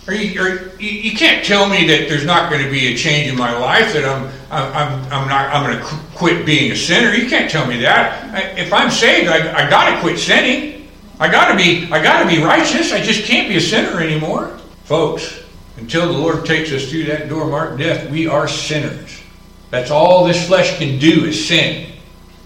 Or 0.06 0.14
you, 0.14 0.42
or 0.42 0.76
you, 0.80 1.16
can't 1.16 1.46
tell 1.46 1.70
me 1.70 1.88
that 1.88 2.10
there's 2.10 2.26
not 2.26 2.52
going 2.52 2.62
to 2.62 2.70
be 2.70 2.94
a 2.94 2.98
change 2.98 3.32
in 3.32 3.38
my 3.38 3.58
life 3.58 3.94
that 3.94 4.04
I'm 4.04 4.30
I'm, 4.52 5.02
I'm 5.14 5.28
not 5.30 5.48
I'm 5.54 5.64
going 5.64 5.78
to 5.78 5.84
quit 6.14 6.46
being 6.46 6.74
a 6.74 6.76
sinner. 6.76 7.14
You 7.14 7.30
can't 7.30 7.50
tell 7.50 7.66
me 7.66 7.80
that. 7.80 8.34
I, 8.34 8.42
if 8.60 8.74
I'm 8.74 8.92
saved, 8.92 9.30
I, 9.30 9.66
I 9.66 9.70
got 9.70 9.96
to 9.96 10.02
quit 10.02 10.20
sinning. 10.20 10.83
I 11.24 11.32
got 11.32 11.52
to 11.52 11.56
be 11.56 11.90
I 11.90 12.04
got 12.04 12.22
to 12.22 12.28
be 12.28 12.44
righteous. 12.44 12.92
I 12.92 13.02
just 13.02 13.24
can't 13.24 13.48
be 13.48 13.56
a 13.56 13.62
sinner 13.62 14.02
anymore, 14.02 14.58
folks. 14.84 15.42
Until 15.78 16.12
the 16.12 16.20
Lord 16.20 16.46
takes 16.46 16.70
us 16.74 16.92
through 16.92 17.06
that 17.06 17.30
door 17.30 17.48
marked 17.48 17.78
death, 17.78 18.12
we 18.12 18.28
are 18.28 18.46
sinners. 18.46 19.22
That's 19.70 19.90
all 19.90 20.26
this 20.26 20.46
flesh 20.46 20.78
can 20.78 21.00
do 21.00 21.24
is 21.24 21.48
sin. 21.48 21.94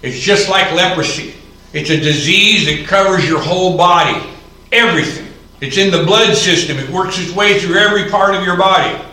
It's 0.04 0.20
just 0.20 0.48
like 0.48 0.72
leprosy. 0.74 1.34
It's 1.74 1.90
a 1.90 2.00
disease 2.00 2.68
that 2.68 2.88
covers 2.88 3.28
your 3.28 3.42
whole 3.42 3.76
body, 3.76 4.24
everything. 4.72 5.34
It's 5.60 5.78
in 5.78 5.90
the 5.90 6.04
blood 6.04 6.38
system. 6.38 6.78
It 6.78 6.88
works 6.92 7.18
its 7.18 7.32
way 7.32 7.60
through 7.60 7.78
every 7.78 8.12
part 8.12 8.36
of 8.36 8.46
your 8.46 8.58
body. 8.58 9.04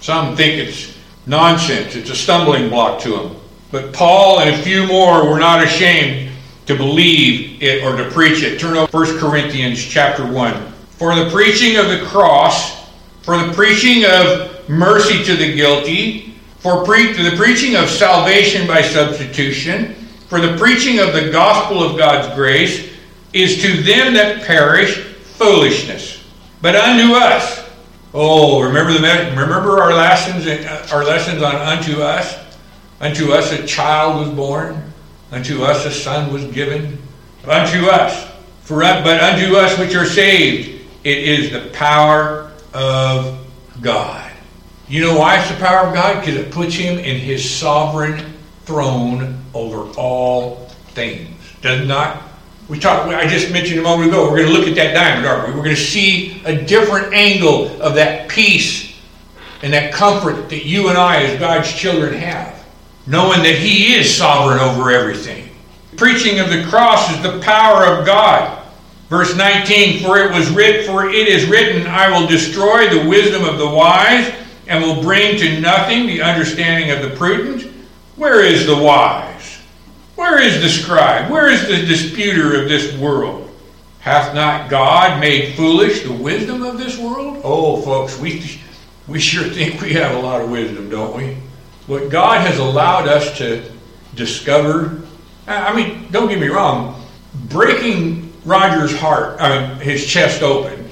Some 0.00 0.36
think 0.36 0.68
it's 0.68 0.96
nonsense. 1.26 1.96
It's 1.96 2.10
a 2.10 2.16
stumbling 2.16 2.68
block 2.68 3.00
to 3.00 3.16
them. 3.16 3.36
But 3.72 3.92
Paul 3.92 4.38
and 4.38 4.50
a 4.50 4.58
few 4.62 4.86
more 4.86 5.28
were 5.28 5.40
not 5.40 5.64
ashamed 5.64 6.27
to 6.68 6.76
believe 6.76 7.62
it 7.62 7.82
or 7.82 7.96
to 7.96 8.10
preach 8.10 8.42
it. 8.42 8.60
Turn 8.60 8.76
over 8.76 9.04
1 9.04 9.18
Corinthians 9.18 9.82
chapter 9.82 10.30
1. 10.30 10.72
For 10.98 11.14
the 11.14 11.30
preaching 11.30 11.78
of 11.78 11.88
the 11.88 12.04
cross, 12.04 12.90
for 13.22 13.38
the 13.38 13.54
preaching 13.54 14.04
of 14.04 14.68
mercy 14.68 15.24
to 15.24 15.34
the 15.34 15.54
guilty, 15.54 16.34
for 16.58 16.84
pre- 16.84 17.14
the 17.14 17.34
preaching 17.38 17.74
of 17.74 17.88
salvation 17.88 18.66
by 18.66 18.82
substitution, 18.82 19.94
for 20.28 20.42
the 20.42 20.58
preaching 20.58 20.98
of 20.98 21.14
the 21.14 21.30
gospel 21.30 21.82
of 21.82 21.96
God's 21.96 22.34
grace, 22.34 22.92
is 23.32 23.62
to 23.62 23.82
them 23.82 24.12
that 24.12 24.44
perish 24.44 24.98
foolishness. 25.38 26.22
but 26.60 26.76
unto 26.76 27.14
us. 27.14 27.66
Oh, 28.12 28.60
remember 28.60 28.92
the 28.92 29.00
remember 29.36 29.80
our 29.80 29.94
lessons 29.94 30.46
uh, 30.46 30.88
our 30.92 31.04
lessons 31.04 31.42
on 31.42 31.54
unto 31.56 32.02
us. 32.02 32.36
Unto 33.00 33.32
us 33.32 33.52
a 33.52 33.66
child 33.66 34.26
was 34.26 34.34
born. 34.34 34.87
Unto 35.30 35.62
us 35.62 35.84
a 35.84 35.90
son 35.90 36.32
was 36.32 36.44
given. 36.46 36.98
Unto 37.44 37.86
us, 37.86 38.30
for 38.62 38.80
but 38.80 39.22
unto 39.22 39.56
us 39.56 39.78
which 39.78 39.94
are 39.94 40.04
saved, 40.04 40.86
it 41.04 41.18
is 41.18 41.50
the 41.52 41.70
power 41.70 42.52
of 42.74 43.46
God. 43.80 44.30
You 44.88 45.02
know 45.02 45.18
why 45.18 45.38
it's 45.38 45.50
the 45.50 45.56
power 45.56 45.86
of 45.86 45.94
God? 45.94 46.20
Because 46.20 46.36
it 46.36 46.50
puts 46.50 46.74
him 46.74 46.98
in 46.98 47.18
his 47.18 47.48
sovereign 47.48 48.34
throne 48.64 49.42
over 49.54 49.90
all 49.98 50.68
things. 50.94 51.34
Does 51.60 51.86
not 51.86 52.28
we 52.68 52.78
talked, 52.78 53.08
I 53.08 53.26
just 53.26 53.50
mentioned 53.50 53.80
a 53.80 53.82
moment 53.82 54.10
ago, 54.10 54.30
we're 54.30 54.44
going 54.44 54.52
to 54.52 54.58
look 54.58 54.68
at 54.68 54.74
that 54.74 54.92
diamond, 54.92 55.26
aren't 55.26 55.48
we? 55.48 55.54
We're 55.54 55.64
going 55.64 55.76
to 55.76 55.82
see 55.82 56.42
a 56.44 56.64
different 56.66 57.14
angle 57.14 57.80
of 57.80 57.94
that 57.94 58.28
peace 58.28 58.94
and 59.62 59.72
that 59.72 59.92
comfort 59.92 60.50
that 60.50 60.66
you 60.66 60.88
and 60.88 60.98
I, 60.98 61.22
as 61.22 61.40
God's 61.40 61.72
children, 61.72 62.12
have, 62.12 62.57
knowing 63.08 63.42
that 63.42 63.56
He 63.56 63.94
is 63.94 64.14
sovereign 64.14 64.60
over 64.60 64.90
everything. 64.90 65.48
Preaching 65.96 66.38
of 66.38 66.50
the 66.50 66.62
cross 66.64 67.10
is 67.10 67.22
the 67.22 67.40
power 67.40 67.84
of 67.84 68.06
God. 68.06 68.62
Verse 69.08 69.34
19, 69.34 70.04
for 70.04 70.18
it 70.18 70.30
was 70.30 70.50
writ, 70.50 70.84
for 70.84 71.08
it 71.08 71.26
is 71.26 71.48
written, 71.48 71.86
I 71.86 72.10
will 72.10 72.28
destroy 72.28 72.88
the 72.90 73.08
wisdom 73.08 73.42
of 73.42 73.58
the 73.58 73.68
wise, 73.68 74.32
and 74.66 74.84
will 74.84 75.02
bring 75.02 75.38
to 75.38 75.60
nothing 75.60 76.06
the 76.06 76.20
understanding 76.20 76.90
of 76.90 77.02
the 77.02 77.16
prudent. 77.16 77.72
Where 78.16 78.44
is 78.44 78.66
the 78.66 78.76
wise? 78.76 79.58
Where 80.16 80.42
is 80.42 80.60
the 80.60 80.68
scribe? 80.68 81.30
Where 81.30 81.48
is 81.48 81.66
the 81.66 81.86
disputer 81.86 82.60
of 82.60 82.68
this 82.68 82.94
world? 82.98 83.50
Hath 84.00 84.34
not 84.34 84.68
God 84.68 85.20
made 85.20 85.54
foolish 85.54 86.02
the 86.02 86.12
wisdom 86.12 86.62
of 86.62 86.76
this 86.76 86.98
world? 86.98 87.40
Oh, 87.42 87.80
folks, 87.80 88.18
we, 88.18 88.60
we 89.06 89.18
sure 89.18 89.44
think 89.44 89.80
we 89.80 89.94
have 89.94 90.14
a 90.16 90.20
lot 90.20 90.42
of 90.42 90.50
wisdom, 90.50 90.90
don't 90.90 91.16
we? 91.16 91.38
What 91.88 92.10
God 92.10 92.46
has 92.46 92.58
allowed 92.58 93.08
us 93.08 93.38
to 93.38 93.64
discover, 94.14 95.00
I 95.46 95.74
mean, 95.74 96.06
don't 96.10 96.28
get 96.28 96.38
me 96.38 96.48
wrong, 96.48 97.02
breaking 97.48 98.30
Roger's 98.44 98.94
heart, 98.94 99.40
mean, 99.40 99.80
his 99.80 100.06
chest 100.06 100.42
open, 100.42 100.86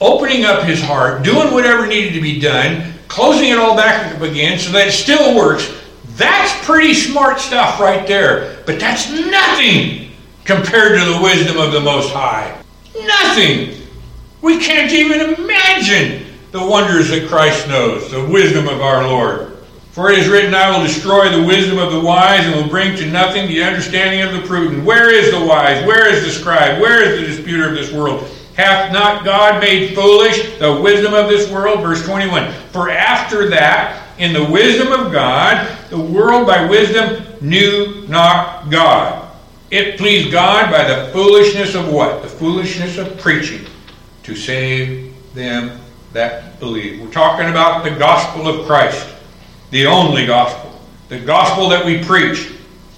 opening 0.00 0.46
up 0.46 0.64
his 0.64 0.80
heart, 0.80 1.22
doing 1.22 1.52
whatever 1.52 1.86
needed 1.86 2.14
to 2.14 2.22
be 2.22 2.40
done, 2.40 2.94
closing 3.06 3.50
it 3.50 3.58
all 3.58 3.76
back 3.76 4.14
up 4.16 4.22
again 4.22 4.58
so 4.58 4.72
that 4.72 4.88
it 4.88 4.92
still 4.92 5.36
works, 5.36 5.70
that's 6.16 6.64
pretty 6.64 6.94
smart 6.94 7.38
stuff 7.38 7.78
right 7.78 8.06
there. 8.06 8.62
But 8.64 8.80
that's 8.80 9.10
nothing 9.10 10.10
compared 10.46 10.98
to 10.98 11.04
the 11.04 11.20
wisdom 11.22 11.58
of 11.58 11.72
the 11.72 11.80
Most 11.80 12.14
High. 12.14 12.62
Nothing. 12.98 13.76
We 14.40 14.58
can't 14.58 14.90
even 14.90 15.34
imagine 15.34 16.24
the 16.50 16.64
wonders 16.64 17.10
that 17.10 17.28
Christ 17.28 17.68
knows, 17.68 18.10
the 18.10 18.24
wisdom 18.24 18.68
of 18.68 18.80
our 18.80 19.06
Lord. 19.06 19.49
For 20.00 20.10
it 20.10 20.18
is 20.18 20.30
written, 20.30 20.54
I 20.54 20.74
will 20.74 20.82
destroy 20.82 21.28
the 21.28 21.44
wisdom 21.44 21.76
of 21.76 21.92
the 21.92 22.00
wise 22.00 22.46
and 22.46 22.54
will 22.54 22.70
bring 22.70 22.96
to 22.96 23.04
nothing 23.04 23.46
the 23.46 23.62
understanding 23.62 24.22
of 24.22 24.32
the 24.32 24.48
prudent. 24.48 24.82
Where 24.82 25.14
is 25.14 25.30
the 25.30 25.44
wise? 25.44 25.84
Where 25.84 26.08
is 26.10 26.24
the 26.24 26.30
scribe? 26.30 26.80
Where 26.80 27.02
is 27.02 27.20
the 27.20 27.26
disputer 27.26 27.68
of 27.68 27.74
this 27.74 27.92
world? 27.92 28.26
Hath 28.56 28.94
not 28.94 29.26
God 29.26 29.60
made 29.60 29.94
foolish 29.94 30.56
the 30.58 30.80
wisdom 30.80 31.12
of 31.12 31.28
this 31.28 31.50
world? 31.50 31.82
Verse 31.82 32.02
21. 32.06 32.50
For 32.72 32.88
after 32.88 33.50
that, 33.50 34.16
in 34.16 34.32
the 34.32 34.42
wisdom 34.42 34.90
of 34.90 35.12
God, 35.12 35.68
the 35.90 36.00
world 36.00 36.46
by 36.46 36.64
wisdom 36.64 37.22
knew 37.42 38.06
not 38.08 38.70
God. 38.70 39.30
It 39.70 39.98
pleased 39.98 40.32
God 40.32 40.70
by 40.72 40.84
the 40.84 41.12
foolishness 41.12 41.74
of 41.74 41.92
what? 41.92 42.22
The 42.22 42.28
foolishness 42.28 42.96
of 42.96 43.18
preaching 43.18 43.66
to 44.22 44.34
save 44.34 45.14
them 45.34 45.78
that 46.14 46.58
believe. 46.58 47.02
We're 47.02 47.12
talking 47.12 47.50
about 47.50 47.84
the 47.84 47.90
gospel 47.90 48.48
of 48.48 48.66
Christ, 48.66 49.06
the 49.70 49.86
only 49.86 50.26
gospel, 50.26 50.80
the 51.08 51.20
gospel 51.20 51.68
that 51.68 51.84
we 51.84 52.02
preach. 52.04 52.52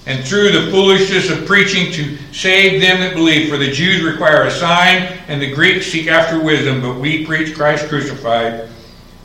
And 0.04 0.24
through 0.24 0.50
the 0.50 0.68
foolishness 0.72 1.30
of 1.30 1.46
preaching 1.46 1.92
to 1.92 2.18
save 2.32 2.80
them 2.80 2.98
that 2.98 3.14
believe. 3.14 3.48
For 3.48 3.56
the 3.56 3.70
Jews 3.70 4.02
require 4.02 4.42
a 4.42 4.50
sign, 4.50 5.02
and 5.28 5.40
the 5.40 5.52
Greeks 5.52 5.86
seek 5.86 6.08
after 6.08 6.42
wisdom, 6.42 6.82
but 6.82 6.98
we 6.98 7.24
preach 7.24 7.54
Christ 7.54 7.88
crucified. 7.88 8.68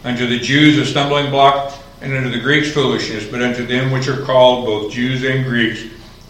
Unto 0.03 0.27
the 0.27 0.37
Jews 0.37 0.77
a 0.77 0.85
stumbling 0.85 1.31
block, 1.31 1.73
and 2.01 2.13
unto 2.13 2.29
the 2.29 2.39
Greeks 2.39 2.71
foolishness, 2.71 3.25
but 3.25 3.41
unto 3.41 3.65
them 3.65 3.91
which 3.91 4.07
are 4.07 4.21
called, 4.21 4.67
both 4.67 4.91
Jews 4.91 5.23
and 5.23 5.43
Greeks, 5.45 5.83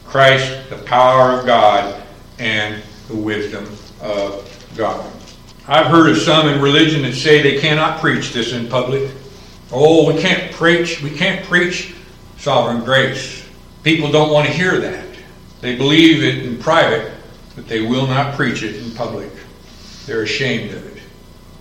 Christ, 0.05 0.69
the 0.69 0.77
power 0.77 1.37
of 1.37 1.45
God 1.45 2.01
and 2.39 2.81
the 3.09 3.15
wisdom 3.15 3.65
of 4.01 4.71
God. 4.77 5.11
I've 5.67 5.87
heard 5.87 6.09
of 6.09 6.17
some 6.17 6.47
in 6.47 6.61
religion 6.61 7.01
that 7.01 7.13
say 7.13 7.41
they 7.41 7.59
cannot 7.59 7.99
preach 7.99 8.31
this 8.31 8.53
in 8.53 8.69
public. 8.69 9.11
Oh, 9.71 10.11
we 10.11 10.21
can't 10.21 10.51
preach, 10.53 11.01
we 11.01 11.11
can't 11.11 11.45
preach 11.45 11.95
sovereign 12.37 12.83
grace. 12.83 13.45
People 13.83 14.11
don't 14.11 14.31
want 14.31 14.47
to 14.47 14.53
hear 14.53 14.79
that. 14.79 15.05
They 15.61 15.75
believe 15.75 16.23
it 16.23 16.45
in 16.45 16.57
private, 16.57 17.11
but 17.55 17.67
they 17.67 17.81
will 17.81 18.07
not 18.07 18.35
preach 18.35 18.63
it 18.63 18.75
in 18.75 18.91
public. 18.91 19.31
They're 20.05 20.23
ashamed 20.23 20.73
of 20.73 20.85
it. 20.85 21.03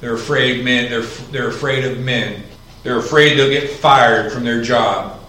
They're 0.00 0.14
afraid 0.14 0.64
men, 0.64 0.90
they're, 0.90 1.02
they're 1.02 1.48
afraid 1.48 1.84
of 1.84 1.98
men 1.98 2.42
they're 2.86 2.98
afraid 2.98 3.36
they'll 3.36 3.50
get 3.50 3.68
fired 3.68 4.30
from 4.30 4.44
their 4.44 4.62
job. 4.62 5.20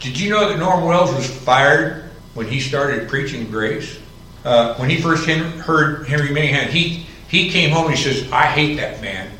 Did 0.00 0.18
you 0.18 0.28
know 0.28 0.48
that 0.48 0.58
Norm 0.58 0.82
Wells 0.84 1.14
was 1.14 1.30
fired 1.30 2.10
when 2.34 2.48
he 2.48 2.58
started 2.58 3.08
preaching 3.08 3.48
grace? 3.48 3.96
Uh, 4.44 4.74
when 4.74 4.90
he 4.90 5.00
first 5.00 5.24
heard 5.24 6.08
Henry 6.08 6.32
Mahan, 6.32 6.68
he, 6.68 7.06
he 7.28 7.48
came 7.48 7.70
home 7.70 7.86
and 7.86 7.94
he 7.94 8.02
says, 8.02 8.28
I 8.32 8.46
hate 8.46 8.74
that 8.78 9.00
man. 9.00 9.30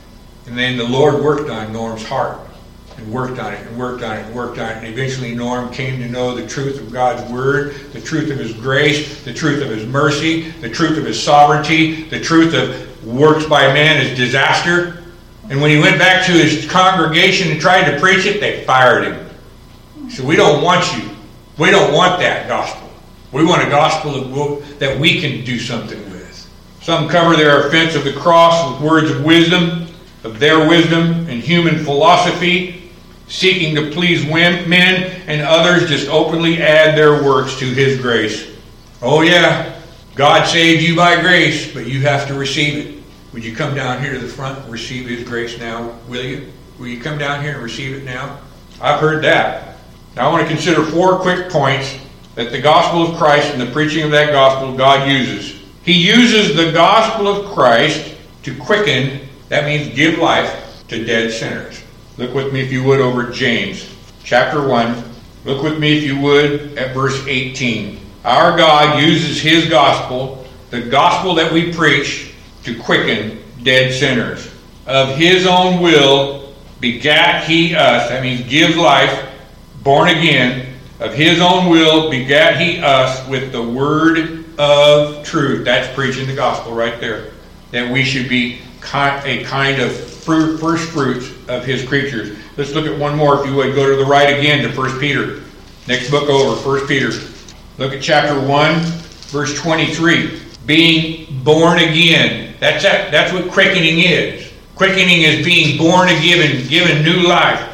And 0.47 0.57
then 0.57 0.79
the 0.79 0.85
Lord 0.85 1.25
worked 1.25 1.51
on 1.51 1.73
Norm's 1.73 2.07
heart 2.07 2.39
and 3.01 3.13
worked 3.13 3.39
on 3.39 3.53
it 3.53 3.67
and 3.67 3.79
worked 3.79 4.03
on 4.03 4.17
it 4.17 4.27
and 4.27 4.35
worked 4.35 4.59
on 4.59 4.69
it. 4.71 4.77
And 4.77 4.87
eventually 4.87 5.35
Norm 5.35 5.73
came 5.73 6.01
to 6.01 6.09
know 6.09 6.35
the 6.35 6.47
truth 6.47 6.81
of 6.81 6.93
God's 6.93 7.31
Word, 7.31 7.75
the 7.93 8.01
truth 8.01 8.31
of 8.31 8.39
His 8.39 8.53
grace, 8.53 9.25
the 9.25 9.35
truth 9.35 9.63
of 9.63 9.71
His 9.71 9.87
mercy, 9.87 10.51
the 10.51 10.71
truth 10.71 10.97
of 10.99 11.05
His 11.05 11.21
sovereignty, 11.21 12.05
the 12.05 12.21
truth 12.21 12.55
of 12.55 13.07
works 13.07 13.47
by 13.47 13.73
man 13.73 14.05
is 14.05 14.17
disaster, 14.17 15.01
and 15.51 15.61
when 15.61 15.71
he 15.73 15.81
went 15.81 15.99
back 15.99 16.25
to 16.27 16.33
his 16.33 16.71
congregation 16.71 17.51
and 17.51 17.61
tried 17.61 17.91
to 17.91 17.99
preach 17.99 18.25
it, 18.25 18.41
they 18.41 18.65
fired 18.65 19.05
him. 19.05 19.29
So 20.09 20.25
We 20.25 20.37
don't 20.37 20.63
want 20.63 20.97
you. 20.97 21.11
We 21.59 21.73
don't 21.73 21.93
want 21.93 22.21
that 22.21 22.49
gospel. 22.49 22.89
We 23.33 23.45
want 23.45 23.67
a 23.67 23.69
gospel 23.69 24.61
that 24.79 24.99
we 24.99 25.21
can 25.21 25.45
do 25.45 25.59
something 25.59 25.99
with. 26.11 26.49
Some 26.83 27.09
cover 27.09 27.37
their 27.37 27.67
offense 27.67 27.97
of 27.97 28.05
the 28.05 28.13
cross 28.13 28.73
with 28.73 28.89
words 28.89 29.11
of 29.11 29.25
wisdom, 29.25 29.89
of 30.23 30.39
their 30.39 30.69
wisdom 30.69 31.29
and 31.29 31.43
human 31.43 31.85
philosophy, 31.85 32.80
seeking 33.31 33.75
to 33.77 33.91
please 33.91 34.27
men, 34.27 35.23
and 35.27 35.41
others 35.41 35.89
just 35.89 36.09
openly 36.11 36.61
add 36.61 36.99
their 36.99 37.23
works 37.25 37.59
to 37.61 37.65
his 37.65 37.99
grace. 37.99 38.47
Oh, 39.01 39.23
yeah, 39.23 39.81
God 40.15 40.47
saved 40.47 40.83
you 40.83 40.95
by 40.95 41.19
grace, 41.23 41.73
but 41.73 41.87
you 41.87 42.01
have 42.03 42.29
to 42.29 42.35
receive 42.35 42.87
it. 42.87 43.01
Would 43.33 43.45
you 43.45 43.55
come 43.55 43.75
down 43.75 44.03
here 44.03 44.13
to 44.13 44.19
the 44.19 44.29
front 44.29 44.59
and 44.59 44.73
receive 44.73 45.07
His 45.09 45.27
grace 45.27 45.59
now? 45.59 45.97
Will 46.09 46.25
you? 46.25 46.53
Will 46.79 46.89
you 46.89 47.01
come 47.01 47.17
down 47.17 47.43
here 47.43 47.55
and 47.55 47.63
receive 47.63 47.95
it 47.95 48.05
now? 48.05 48.41
I've 48.81 49.01
heard 49.01 49.23
that. 49.25 49.77
Now 50.17 50.29
I 50.29 50.33
want 50.33 50.43
to 50.43 50.53
consider 50.53 50.83
four 50.83 51.19
quick 51.19 51.49
points 51.49 51.97
that 52.35 52.51
the 52.51 52.61
gospel 52.61 53.07
of 53.07 53.19
Christ 53.19 53.53
and 53.53 53.61
the 53.61 53.71
preaching 53.71 54.03
of 54.03 54.11
that 54.11 54.33
gospel 54.33 54.77
God 54.77 55.09
uses. 55.09 55.61
He 55.85 55.93
uses 55.93 56.57
the 56.57 56.73
gospel 56.73 57.29
of 57.29 57.53
Christ 57.53 58.17
to 58.43 58.57
quicken, 58.57 59.29
that 59.49 59.65
means 59.65 59.95
give 59.95 60.19
life, 60.19 60.85
to 60.89 61.05
dead 61.05 61.31
sinners. 61.33 61.80
Look 62.21 62.35
with 62.35 62.53
me, 62.53 62.61
if 62.61 62.71
you 62.71 62.85
would, 62.85 63.01
over 63.01 63.31
James 63.31 63.97
chapter 64.25 64.69
1. 64.69 65.05
Look 65.47 65.63
with 65.63 65.79
me, 65.79 65.97
if 65.97 66.05
you 66.05 66.21
would, 66.21 66.77
at 66.77 66.93
verse 66.95 67.27
18. 67.27 67.99
Our 68.27 68.59
God 68.59 69.03
uses 69.03 69.41
His 69.41 69.71
gospel, 69.71 70.47
the 70.69 70.83
gospel 70.83 71.35
that 71.37 71.51
we 71.51 71.73
preach, 71.73 72.35
to 72.65 72.79
quicken 72.79 73.43
dead 73.63 73.95
sinners. 73.95 74.53
Of 74.87 75.17
his 75.17 75.47
own 75.47 75.81
will 75.81 76.55
begat 76.79 77.45
he 77.45 77.75
us. 77.75 78.11
That 78.11 78.23
means 78.23 78.47
give 78.47 78.77
life, 78.77 79.31
born 79.83 80.11
again. 80.11 80.75
Of 80.99 81.15
his 81.15 81.41
own 81.41 81.71
will 81.71 82.11
begat 82.11 82.61
he 82.61 82.83
us 82.83 83.27
with 83.29 83.51
the 83.51 83.63
word 83.63 84.45
of 84.59 85.25
truth. 85.25 85.65
That's 85.65 85.91
preaching 85.95 86.27
the 86.27 86.37
gospel 86.37 86.75
right 86.75 87.01
there. 87.01 87.31
That 87.71 87.91
we 87.91 88.05
should 88.05 88.29
be 88.29 88.61
a 88.83 89.43
kind 89.45 89.81
of 89.81 90.10
fruit, 90.23 90.59
first 90.59 90.89
fruits 90.91 91.31
of 91.49 91.65
his 91.65 91.87
creatures. 91.87 92.37
Let's 92.57 92.75
look 92.75 92.87
at 92.87 92.99
one 92.99 93.17
more, 93.17 93.41
if 93.41 93.47
you 93.47 93.55
would. 93.57 93.75
Go 93.75 93.89
to 93.89 93.97
the 93.97 94.09
right 94.09 94.39
again 94.39 94.69
to 94.69 94.77
1 94.77 94.99
Peter. 94.99 95.43
Next 95.87 96.11
book 96.11 96.29
over, 96.29 96.61
1 96.69 96.87
Peter. 96.87 97.11
Look 97.79 97.93
at 97.93 98.03
chapter 98.03 98.39
1, 98.39 98.81
verse 99.31 99.59
23. 99.59 100.41
Being 100.67 101.43
born 101.43 101.79
again 101.79 102.51
that's, 102.61 102.83
that, 102.83 103.11
that's 103.11 103.33
what 103.33 103.51
quickening 103.51 104.01
is. 104.01 104.53
Quickening 104.77 105.23
is 105.23 105.45
being 105.45 105.79
born 105.79 106.09
again, 106.09 106.69
given 106.69 107.03
new 107.03 107.27
life. 107.27 107.67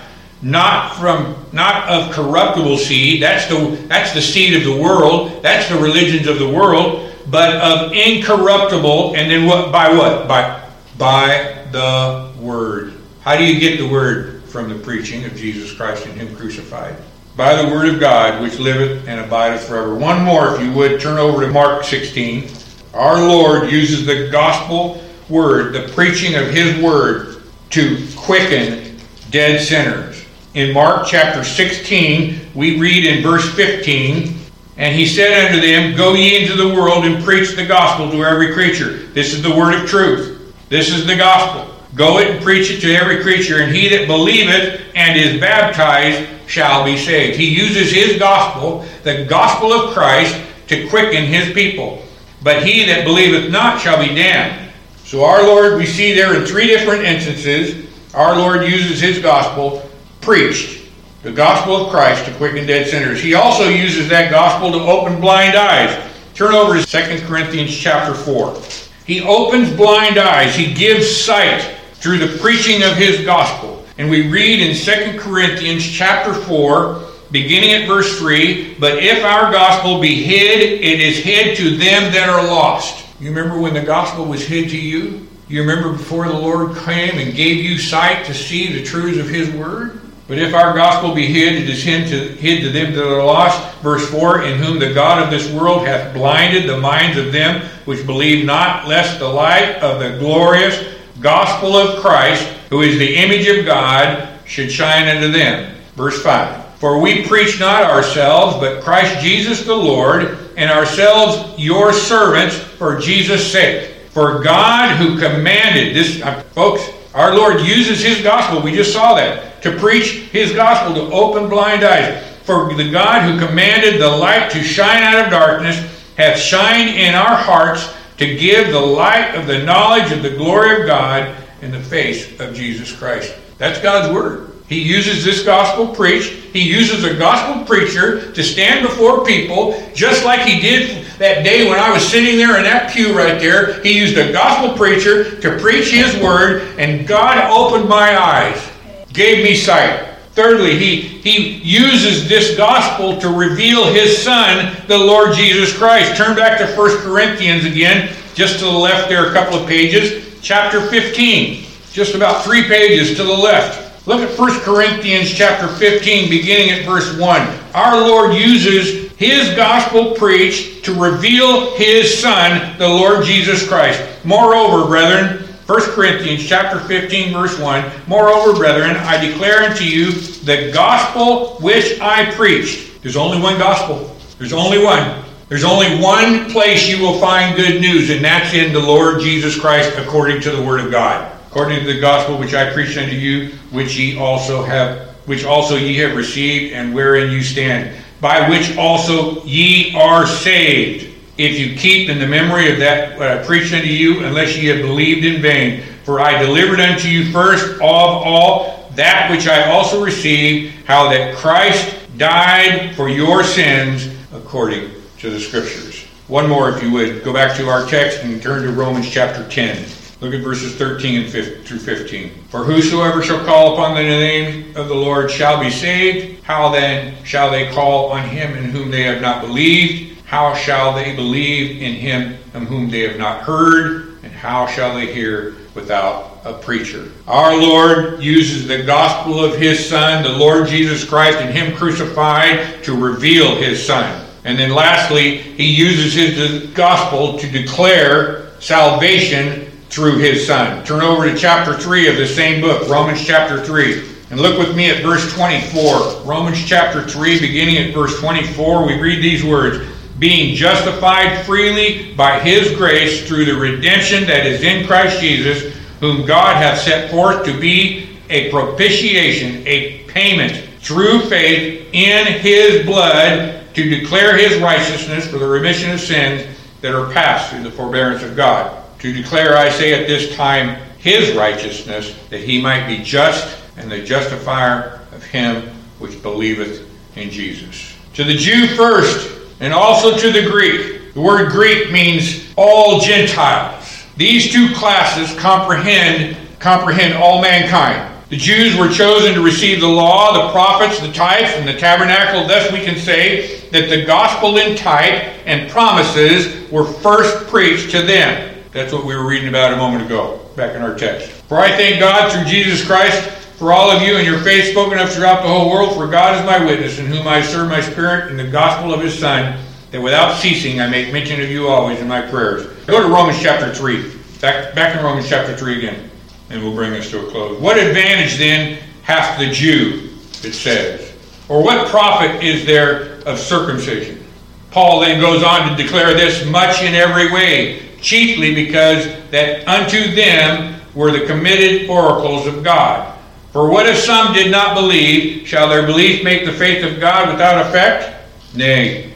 Not 0.42 0.96
from 0.96 1.34
not 1.52 1.88
of 1.88 2.12
corruptible 2.12 2.76
seed, 2.76 3.22
that's 3.22 3.46
the 3.46 3.70
that's 3.88 4.12
the 4.12 4.20
seed 4.20 4.54
of 4.54 4.64
the 4.64 4.80
world, 4.80 5.42
that's 5.42 5.68
the 5.68 5.76
religions 5.76 6.28
of 6.28 6.38
the 6.38 6.48
world, 6.48 7.10
but 7.28 7.56
of 7.56 7.92
incorruptible, 7.92 9.16
and 9.16 9.30
then 9.30 9.46
what 9.46 9.72
by 9.72 9.88
what? 9.88 10.28
By 10.28 10.62
by 10.98 11.64
the 11.72 12.32
Word. 12.46 12.94
How 13.20 13.36
do 13.36 13.44
you 13.44 13.58
get 13.58 13.78
the 13.78 13.88
Word? 13.88 14.44
From 14.44 14.68
the 14.68 14.76
preaching 14.76 15.24
of 15.24 15.34
Jesus 15.34 15.72
Christ 15.72 16.06
and 16.06 16.14
Him 16.14 16.34
crucified. 16.36 16.96
By 17.36 17.60
the 17.60 17.68
Word 17.68 17.92
of 17.92 18.00
God, 18.00 18.40
which 18.40 18.58
liveth 18.58 19.06
and 19.08 19.20
abideth 19.20 19.66
forever. 19.66 19.94
One 19.94 20.22
more, 20.22 20.54
if 20.54 20.62
you 20.62 20.72
would, 20.72 21.00
turn 21.00 21.18
over 21.18 21.44
to 21.44 21.52
Mark 21.52 21.84
16. 21.84 22.48
Our 22.94 23.20
Lord 23.20 23.70
uses 23.70 24.06
the 24.06 24.30
gospel 24.30 25.02
word, 25.28 25.72
the 25.72 25.92
preaching 25.92 26.36
of 26.36 26.48
His 26.48 26.80
Word, 26.82 27.42
to 27.70 28.06
quicken 28.16 28.96
dead 29.30 29.60
sinners. 29.60 30.24
In 30.54 30.72
Mark 30.72 31.06
chapter 31.06 31.44
16, 31.44 32.52
we 32.54 32.80
read 32.80 33.04
in 33.04 33.22
verse 33.22 33.54
15, 33.54 34.34
And 34.78 34.94
he 34.94 35.06
said 35.06 35.46
unto 35.46 35.60
them, 35.60 35.96
Go 35.96 36.14
ye 36.14 36.42
into 36.42 36.56
the 36.56 36.74
world 36.74 37.04
and 37.04 37.22
preach 37.22 37.54
the 37.54 37.66
gospel 37.66 38.10
to 38.10 38.24
every 38.24 38.54
creature. 38.54 39.06
This 39.08 39.34
is 39.34 39.42
the 39.42 39.54
word 39.54 39.74
of 39.74 39.88
truth. 39.88 40.54
This 40.70 40.88
is 40.88 41.06
the 41.06 41.16
gospel. 41.16 41.75
Go 41.96 42.18
it 42.18 42.30
and 42.30 42.42
preach 42.44 42.70
it 42.70 42.80
to 42.82 42.94
every 42.94 43.22
creature, 43.22 43.62
and 43.62 43.74
he 43.74 43.88
that 43.88 44.06
believeth 44.06 44.82
and 44.94 45.18
is 45.18 45.40
baptized 45.40 46.28
shall 46.46 46.84
be 46.84 46.96
saved. 46.96 47.38
He 47.38 47.48
uses 47.48 47.90
his 47.90 48.18
gospel, 48.18 48.84
the 49.02 49.24
gospel 49.24 49.72
of 49.72 49.94
Christ, 49.94 50.38
to 50.68 50.88
quicken 50.88 51.24
his 51.24 51.54
people. 51.54 52.04
But 52.42 52.66
he 52.66 52.84
that 52.84 53.04
believeth 53.06 53.50
not 53.50 53.80
shall 53.80 53.98
be 53.98 54.14
damned. 54.14 54.70
So 55.04 55.24
our 55.24 55.42
Lord, 55.42 55.78
we 55.78 55.86
see 55.86 56.12
there 56.12 56.38
in 56.38 56.44
three 56.44 56.66
different 56.66 57.02
instances, 57.02 57.88
our 58.14 58.36
Lord 58.36 58.68
uses 58.68 59.00
his 59.00 59.18
gospel 59.18 59.88
preached, 60.20 60.90
the 61.22 61.32
gospel 61.32 61.76
of 61.76 61.90
Christ 61.90 62.26
to 62.26 62.34
quicken 62.34 62.66
dead 62.66 62.88
sinners. 62.88 63.22
He 63.22 63.34
also 63.34 63.68
uses 63.68 64.08
that 64.10 64.30
gospel 64.30 64.70
to 64.72 64.78
open 64.80 65.18
blind 65.18 65.56
eyes. 65.56 66.12
Turn 66.34 66.52
over 66.52 66.78
to 66.78 66.86
2 66.86 67.26
Corinthians 67.26 67.74
chapter 67.74 68.12
4. 68.12 68.60
He 69.06 69.22
opens 69.22 69.72
blind 69.74 70.18
eyes. 70.18 70.54
He 70.54 70.74
gives 70.74 71.16
sight 71.16 71.75
through 72.06 72.18
the 72.18 72.38
preaching 72.38 72.84
of 72.84 72.96
his 72.96 73.25
gospel. 73.25 73.84
And 73.98 74.08
we 74.08 74.30
read 74.30 74.60
in 74.60 74.76
2 74.76 75.18
Corinthians 75.18 75.84
chapter 75.84 76.32
4, 76.32 77.02
beginning 77.32 77.72
at 77.72 77.88
verse 77.88 78.20
3, 78.20 78.75
But 78.75 79.02
if 79.02 79.25
our 79.25 79.50
gospel 79.50 80.00
be 80.00 80.22
hid, 80.22 80.60
it 80.60 81.00
is 81.00 81.18
hid 81.18 81.56
to 81.56 81.70
them 81.70 82.12
that 82.12 82.28
are 82.28 82.46
lost. 82.46 83.04
You 83.20 83.30
remember 83.30 83.60
when 83.60 83.75
the 83.75 83.82
gospel 83.82 84.25
was 84.25 84.46
hid 84.46 84.70
to 84.70 84.78
you? 84.78 85.26
You 85.48 85.62
remember 85.62 85.90
before 85.94 86.28
the 86.28 86.38
Lord 86.38 86.76
came 86.76 87.18
and 87.18 87.34
gave 87.34 87.56
you 87.56 87.76
sight 87.76 88.25
to 88.26 88.34
see 88.34 88.72
the 88.72 88.84
truths 88.84 89.18
of 89.18 89.28
his 89.28 89.50
word? 89.50 90.00
But 90.28 90.38
if 90.38 90.54
our 90.54 90.75
gospel 90.75 91.12
be 91.12 91.26
hid, 91.26 91.56
it 91.56 91.68
is 91.68 91.82
hid 91.82 92.06
to, 92.10 92.36
hid 92.36 92.60
to 92.60 92.70
them 92.70 92.92
that 92.92 93.04
are 93.04 93.25
lost. 93.25 93.76
Verse 93.78 94.08
4 94.10 94.42
In 94.42 94.58
whom 94.60 94.78
the 94.78 94.94
God 94.94 95.25
of 95.25 95.30
this 95.30 95.50
world 95.50 95.84
hath 95.84 96.14
blinded 96.14 96.68
the 96.68 96.78
minds 96.78 97.18
of 97.18 97.32
them 97.32 97.68
which 97.84 98.06
believe 98.06 98.46
not, 98.46 98.86
lest 98.86 99.18
the 99.18 99.28
light 99.28 99.78
of 99.82 99.98
the 99.98 100.20
glorious 100.20 100.95
gospel 101.20 101.76
of 101.76 102.00
Christ, 102.00 102.44
who 102.70 102.82
is 102.82 102.99
the 102.99 103.16
image 103.16 103.46
of 103.46 103.64
God, 103.64 104.28
should 104.44 104.70
shine 104.70 105.08
unto 105.08 105.30
them. 105.30 105.75
Verse 105.94 106.23
5 106.23 106.78
For 106.78 107.00
we 107.00 107.26
preach 107.26 107.58
not 107.58 107.85
ourselves, 107.85 108.56
but 108.58 108.82
Christ 108.82 109.20
Jesus 109.20 109.64
the 109.64 109.75
Lord, 109.75 110.38
and 110.56 110.70
ourselves 110.70 111.58
your 111.58 111.92
servants 111.92 112.56
for 112.56 112.99
Jesus' 112.99 113.50
sake. 113.50 113.92
For 114.11 114.42
God 114.42 114.96
who 114.96 115.18
commanded 115.18 115.94
this, 115.94 116.23
uh, 116.23 116.40
folks, 116.54 116.88
our 117.14 117.35
Lord 117.35 117.61
uses 117.61 118.02
his 118.02 118.23
gospel. 118.23 118.62
We 118.62 118.73
just 118.73 118.92
saw 118.92 119.14
that. 119.14 119.62
To 119.62 119.76
preach 119.78 120.28
his 120.30 120.52
gospel, 120.52 120.94
to 120.94 121.14
open 121.14 121.49
blind 121.49 121.82
eyes. 121.82 122.23
For 122.44 122.73
the 122.73 122.90
God 122.90 123.23
who 123.23 123.44
commanded 123.44 124.00
the 124.00 124.08
light 124.08 124.50
to 124.52 124.62
shine 124.62 125.02
out 125.02 125.25
of 125.25 125.30
darkness 125.30 125.76
hath 126.16 126.38
shined 126.38 126.90
in 126.90 127.14
our 127.14 127.37
hearts 127.37 127.92
to 128.18 128.37
give 128.37 128.73
the 128.73 128.80
light 128.80 129.35
of 129.35 129.46
the 129.46 129.62
knowledge 129.62 130.12
of 130.12 130.23
the 130.23 130.37
glory 130.37 130.80
of 130.80 130.87
God 130.87 131.37
in 131.62 131.70
the 131.70 131.80
face 131.80 132.38
of 132.40 132.54
Jesus 132.54 132.92
Christ. 132.92 133.35
That's 133.58 133.80
God's 133.80 134.14
word. 134.14 134.52
He 134.68 134.80
uses 134.80 135.25
this 135.25 135.44
gospel 135.44 135.87
preached. 135.94 136.32
He 136.52 136.61
uses 136.61 137.04
a 137.04 137.14
gospel 137.14 137.64
preacher 137.64 138.32
to 138.32 138.42
stand 138.42 138.87
before 138.87 139.25
people, 139.25 139.80
just 139.94 140.25
like 140.25 140.40
he 140.40 140.60
did 140.60 141.04
that 141.19 141.45
day 141.45 141.69
when 141.69 141.78
I 141.78 141.93
was 141.93 142.06
sitting 142.06 142.36
there 142.36 142.56
in 142.56 142.64
that 142.64 142.90
pew 142.93 143.17
right 143.17 143.38
there. 143.38 143.80
He 143.82 143.97
used 143.97 144.19
a 144.19 144.32
gospel 144.32 144.76
preacher 144.76 145.40
to 145.40 145.58
preach 145.58 145.90
his 145.90 146.21
word, 146.21 146.62
and 146.78 147.06
God 147.06 147.49
opened 147.50 147.88
my 147.88 148.19
eyes, 148.19 148.71
gave 149.12 149.45
me 149.45 149.54
sight. 149.54 150.05
Thirdly, 150.36 150.78
he, 150.78 151.00
he 151.00 151.54
uses 151.64 152.28
this 152.28 152.58
gospel 152.58 153.18
to 153.20 153.28
reveal 153.30 153.86
his 153.86 154.22
son, 154.22 154.76
the 154.86 154.99
Lord 154.99 155.34
Jesus 155.34 155.75
Christ. 155.75 156.14
Turn 156.14 156.36
back 156.36 156.58
to 156.58 156.66
1 156.76 156.99
Corinthians 156.99 157.64
again, 157.64 158.14
just 158.34 158.58
to 158.58 158.66
the 158.66 158.70
left 158.70 159.08
there, 159.08 159.30
a 159.30 159.32
couple 159.32 159.58
of 159.58 159.66
pages. 159.66 160.38
Chapter 160.42 160.82
15, 160.88 161.64
just 161.90 162.14
about 162.14 162.44
three 162.44 162.64
pages 162.64 163.16
to 163.16 163.25
the 163.25 163.32
left. 163.32 164.06
Look 164.06 164.20
at 164.20 164.38
1 164.38 164.60
Corinthians 164.60 165.32
chapter 165.32 165.68
15, 165.68 166.28
beginning 166.28 166.70
at 166.70 166.84
verse 166.84 167.18
1. 167.18 167.58
Our 167.75 168.06
Lord 168.06 168.34
uses 168.34 169.10
his 169.12 169.56
gospel 169.56 170.14
preached 170.16 170.84
to 170.84 170.92
reveal 170.92 171.75
his 171.76 172.20
Son, 172.20 172.76
the 172.76 172.86
Lord 172.86 173.25
Jesus 173.25 173.66
Christ. 173.66 174.02
Moreover, 174.22 174.86
brethren, 174.86 175.46
1 175.66 175.80
Corinthians 175.92 176.46
chapter 176.46 176.78
15, 176.80 177.32
verse 177.32 177.58
1 177.58 177.90
Moreover, 178.06 178.56
brethren, 178.56 178.96
I 178.96 179.24
declare 179.24 179.64
unto 179.64 179.84
you 179.84 180.12
the 180.12 180.70
gospel 180.72 181.58
which 181.60 182.00
I 182.00 182.30
preached. 182.32 183.02
There's 183.02 183.16
only 183.16 183.40
one 183.40 183.58
gospel. 183.58 184.16
There's 184.38 184.52
only 184.52 184.82
one. 184.82 185.22
There's 185.48 185.64
only 185.64 186.00
one 186.00 186.50
place 186.50 186.88
you 186.88 187.00
will 187.02 187.20
find 187.20 187.56
good 187.56 187.80
news, 187.80 188.10
and 188.10 188.24
that's 188.24 188.54
in 188.54 188.72
the 188.72 188.80
Lord 188.80 189.20
Jesus 189.20 189.58
Christ 189.58 189.96
according 189.96 190.40
to 190.42 190.50
the 190.50 190.62
Word 190.62 190.80
of 190.80 190.90
God 190.90 191.32
according 191.56 191.82
to 191.82 191.90
the 191.90 191.98
gospel 191.98 192.36
which 192.36 192.52
I 192.52 192.70
preached 192.70 192.98
unto 192.98 193.14
you, 193.14 193.48
which 193.70 193.96
ye 193.96 194.18
also 194.18 194.62
have, 194.62 195.08
which 195.24 195.46
also 195.46 195.76
ye 195.76 195.96
have 195.96 196.14
received, 196.14 196.74
and 196.74 196.94
wherein 196.94 197.30
you 197.30 197.42
stand, 197.42 197.96
by 198.20 198.46
which 198.50 198.76
also 198.76 199.42
ye 199.42 199.94
are 199.96 200.26
saved, 200.26 201.15
if 201.38 201.58
you 201.58 201.76
keep 201.76 202.08
in 202.08 202.18
the 202.18 202.26
memory 202.26 202.72
of 202.72 202.78
that 202.78 203.18
what 203.18 203.28
I 203.28 203.42
preached 203.44 203.75
unto 203.75 203.88
you, 203.88 204.25
unless 204.25 204.56
ye 204.56 204.66
have 204.66 204.82
believed 204.82 205.25
in 205.25 205.42
vain. 205.42 205.82
For 206.04 206.20
I 206.20 206.40
delivered 206.42 206.80
unto 206.80 207.08
you 207.08 207.30
first 207.32 207.75
of 207.75 207.80
all 207.80 208.90
that 208.94 209.30
which 209.30 209.46
I 209.46 209.70
also 209.70 210.02
received, 210.02 210.75
how 210.86 211.10
that 211.10 211.36
Christ 211.36 211.96
died 212.16 212.96
for 212.96 213.08
your 213.08 213.44
sins 213.44 214.08
according 214.32 214.90
to 215.18 215.30
the 215.30 215.38
Scriptures. 215.38 216.04
One 216.28 216.49
more, 216.49 216.70
if 216.70 216.82
you 216.82 216.90
would. 216.92 217.22
Go 217.22 217.32
back 217.32 217.56
to 217.58 217.68
our 217.68 217.86
text 217.86 218.22
and 218.22 218.42
turn 218.42 218.62
to 218.62 218.72
Romans 218.72 219.08
chapter 219.08 219.46
10. 219.49 219.86
Look 220.20 220.32
at 220.32 220.40
verses 220.40 220.75
13 220.76 221.22
and 221.22 221.30
15, 221.30 221.64
through 221.64 221.78
15. 221.78 222.30
For 222.49 222.64
whosoever 222.64 223.22
shall 223.22 223.44
call 223.44 223.75
upon 223.75 223.94
the 223.94 224.02
name 224.02 224.75
of 224.75 224.88
the 224.88 224.94
Lord 224.94 225.30
shall 225.30 225.60
be 225.60 225.70
saved. 225.70 226.42
How 226.42 226.70
then 226.70 227.22
shall 227.22 227.50
they 227.50 227.70
call 227.70 228.10
on 228.10 228.26
him 228.26 228.56
in 228.56 228.70
whom 228.70 228.90
they 228.90 229.02
have 229.02 229.20
not 229.20 229.42
believed? 229.42 230.05
How 230.26 230.54
shall 230.54 230.93
they 230.93 231.15
believe 231.15 231.80
in 231.80 231.95
him 231.95 232.36
in 232.52 232.67
whom 232.67 232.91
they 232.91 233.02
have 233.08 233.17
not 233.17 233.43
heard? 233.43 234.19
And 234.25 234.32
how 234.32 234.67
shall 234.67 234.93
they 234.97 235.15
hear 235.15 235.54
without 235.73 236.41
a 236.45 236.52
preacher? 236.52 237.12
Our 237.28 237.56
Lord 237.56 238.21
uses 238.21 238.67
the 238.67 238.82
gospel 238.82 239.43
of 239.43 239.56
his 239.56 239.89
Son, 239.89 240.25
the 240.25 240.30
Lord 240.30 240.67
Jesus 240.67 241.04
Christ, 241.04 241.39
and 241.39 241.56
him 241.56 241.76
crucified 241.76 242.82
to 242.82 242.97
reveal 242.97 243.54
his 243.54 243.86
Son. 243.86 244.26
And 244.45 244.58
then 244.58 244.71
lastly, 244.71 245.39
he 245.39 245.73
uses 245.73 246.15
his 246.15 246.71
gospel 246.71 247.39
to 247.39 247.49
declare 247.49 248.50
salvation 248.58 249.71
through 249.91 250.19
his 250.19 250.47
son. 250.47 250.84
Turn 250.84 251.02
over 251.02 251.30
to 251.30 251.36
chapter 251.36 251.75
3 251.75 252.08
of 252.08 252.17
the 252.17 252.26
same 252.26 252.60
book, 252.60 252.89
Romans 252.89 253.25
chapter 253.25 253.65
3. 253.65 254.02
And 254.30 254.41
look 254.41 254.58
with 254.58 254.76
me 254.76 254.91
at 254.91 255.02
verse 255.02 255.32
24. 255.34 256.23
Romans 256.23 256.65
chapter 256.65 257.02
3, 257.02 257.41
beginning 257.41 257.78
at 257.78 257.95
verse 257.95 258.19
24, 258.21 258.86
we 258.86 259.00
read 259.00 259.23
these 259.23 259.45
words 259.45 259.96
Being 260.18 260.54
justified 260.54 261.44
freely 261.44 262.14
by 262.14 262.38
his 262.40 262.76
grace 262.76 263.26
through 263.28 263.44
the 263.44 263.56
redemption 263.56 264.24
that 264.26 264.46
is 264.46 264.62
in 264.62 264.86
Christ 264.86 265.20
Jesus, 265.20 265.74
whom 266.00 266.26
God 266.26 266.56
hath 266.56 266.80
set 266.80 267.10
forth 267.10 267.44
to 267.44 267.58
be 267.58 268.18
a 268.30 268.50
propitiation, 268.50 269.66
a 269.66 270.04
payment 270.08 270.68
through 270.80 271.20
faith 271.20 271.88
in 271.92 272.26
his 272.40 272.86
blood 272.86 273.62
to 273.74 273.88
declare 273.88 274.36
his 274.36 274.60
righteousness 274.60 275.28
for 275.30 275.38
the 275.38 275.46
remission 275.46 275.90
of 275.90 276.00
sins 276.00 276.46
that 276.80 276.94
are 276.94 277.12
passed 277.12 277.50
through 277.50 277.62
the 277.62 277.70
forbearance 277.70 278.22
of 278.22 278.36
God 278.36 278.82
to 279.00 279.12
declare, 279.12 279.56
I 279.56 279.68
say 279.68 279.94
at 279.94 280.06
this 280.06 280.34
time, 280.34 280.80
his 280.98 281.36
righteousness, 281.36 282.16
that 282.30 282.40
he 282.40 282.60
might 282.60 282.86
be 282.86 283.02
just 283.02 283.58
and 283.76 283.90
the 283.90 284.02
justifier 284.02 285.00
of 285.12 285.22
him 285.24 285.68
which 285.98 286.20
believeth 286.22 286.88
in 287.16 287.30
Jesus. 287.30 287.94
To 288.14 288.24
the 288.24 288.34
Jew 288.34 288.66
first, 288.68 289.35
and 289.60 289.73
also 289.73 290.16
to 290.16 290.30
the 290.30 290.49
Greek. 290.49 291.14
The 291.14 291.21
word 291.21 291.50
Greek 291.50 291.90
means 291.90 292.52
all 292.56 293.00
Gentiles. 293.00 294.04
These 294.16 294.52
two 294.52 294.75
classes 294.75 295.36
comprehend 295.38 296.36
comprehend 296.58 297.14
all 297.14 297.40
mankind. 297.40 298.14
The 298.28 298.36
Jews 298.36 298.76
were 298.76 298.88
chosen 298.88 299.34
to 299.34 299.40
receive 299.40 299.80
the 299.80 299.88
law, 299.88 300.32
the 300.32 300.50
prophets, 300.50 300.99
the 300.99 301.12
tithes, 301.12 301.52
and 301.54 301.69
the 301.69 301.78
tabernacle. 301.78 302.49
Thus, 302.49 302.73
we 302.73 302.80
can 302.80 302.99
say 302.99 303.60
that 303.71 303.88
the 303.88 304.04
gospel 304.04 304.56
in 304.56 304.76
type 304.76 305.23
and 305.47 305.71
promises 305.71 306.69
were 306.73 306.84
first 306.84 307.47
preached 307.47 307.92
to 307.92 308.02
them. 308.02 308.56
That's 308.73 308.92
what 308.92 309.04
we 309.04 309.14
were 309.14 309.26
reading 309.26 309.49
about 309.49 309.73
a 309.73 309.76
moment 309.76 310.04
ago. 310.04 310.40
back 310.56 310.75
in 310.75 310.82
our 310.82 310.97
text. 310.99 311.30
For 311.30 311.58
I 311.58 311.69
thank 311.76 312.00
God 312.00 312.32
through 312.32 312.50
Jesus 312.50 312.84
Christ 312.84 313.46
for 313.56 313.73
all 313.73 313.90
of 313.90 314.02
you 314.02 314.16
and 314.16 314.26
your 314.26 314.38
faith 314.40 314.71
spoken 314.71 314.99
of 314.99 315.10
throughout 315.10 315.42
the 315.42 315.49
whole 315.49 315.71
world, 315.71 315.95
for 315.95 316.06
God 316.06 316.38
is 316.38 316.45
my 316.45 316.62
witness, 316.62 316.99
in 316.99 317.06
whom 317.06 317.26
I 317.26 317.40
serve 317.40 317.71
my 317.71 317.80
spirit 317.80 318.30
in 318.30 318.36
the 318.36 318.47
gospel 318.47 318.92
of 318.92 319.00
his 319.00 319.19
Son, 319.19 319.58
that 319.92 320.00
without 320.00 320.36
ceasing 320.36 320.80
I 320.80 320.88
make 320.88 321.10
mention 321.10 321.40
of 321.40 321.50
you 321.50 321.69
always 321.69 321.99
in 321.99 322.06
my 322.06 322.21
prayers. 322.21 322.66
Go 322.86 323.02
to 323.02 323.08
Romans 323.08 323.40
chapter 323.40 323.75
3. 323.75 324.12
Back, 324.42 324.75
back 324.75 324.95
in 324.97 325.02
Romans 325.02 325.26
chapter 325.26 325.56
3 325.56 325.78
again, 325.78 326.10
and 326.50 326.62
we'll 326.62 326.75
bring 326.75 326.90
this 326.90 327.10
to 327.10 327.26
a 327.26 327.30
close. 327.30 327.58
What 327.58 327.78
advantage 327.78 328.36
then 328.36 328.78
hath 329.02 329.38
the 329.38 329.50
Jew, 329.50 330.10
it 330.42 330.52
says? 330.52 331.14
Or 331.49 331.62
what 331.62 331.88
profit 331.88 332.42
is 332.42 332.66
there 332.66 333.21
of 333.23 333.38
circumcision? 333.38 334.23
Paul 334.71 335.00
then 335.00 335.19
goes 335.19 335.42
on 335.42 335.71
to 335.71 335.82
declare 335.82 336.12
this 336.12 336.45
much 336.45 336.82
in 336.82 336.95
every 336.95 337.32
way, 337.32 337.88
chiefly 338.02 338.54
because 338.54 339.06
that 339.30 339.66
unto 339.66 340.14
them 340.14 340.78
were 340.95 341.10
the 341.10 341.25
committed 341.25 341.88
oracles 341.88 342.47
of 342.47 342.62
God. 342.62 343.15
For 343.56 343.71
what 343.71 343.86
if 343.86 343.97
some 343.97 344.34
did 344.34 344.50
not 344.50 344.75
believe? 344.75 345.49
Shall 345.49 345.71
their 345.71 345.86
belief 345.86 346.23
make 346.23 346.45
the 346.45 346.52
faith 346.52 346.84
of 346.84 347.00
God 347.00 347.32
without 347.32 347.66
effect? 347.66 348.14
Nay. 348.54 349.14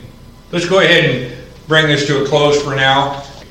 Let's 0.50 0.66
go 0.66 0.79
ahead 0.79 1.05
and 1.05 1.37
bring 1.68 1.88
this 1.88 2.07
to 2.07 2.24
a 2.24 2.26
close 2.26 2.62
for 2.62 2.74
now. 2.74 3.22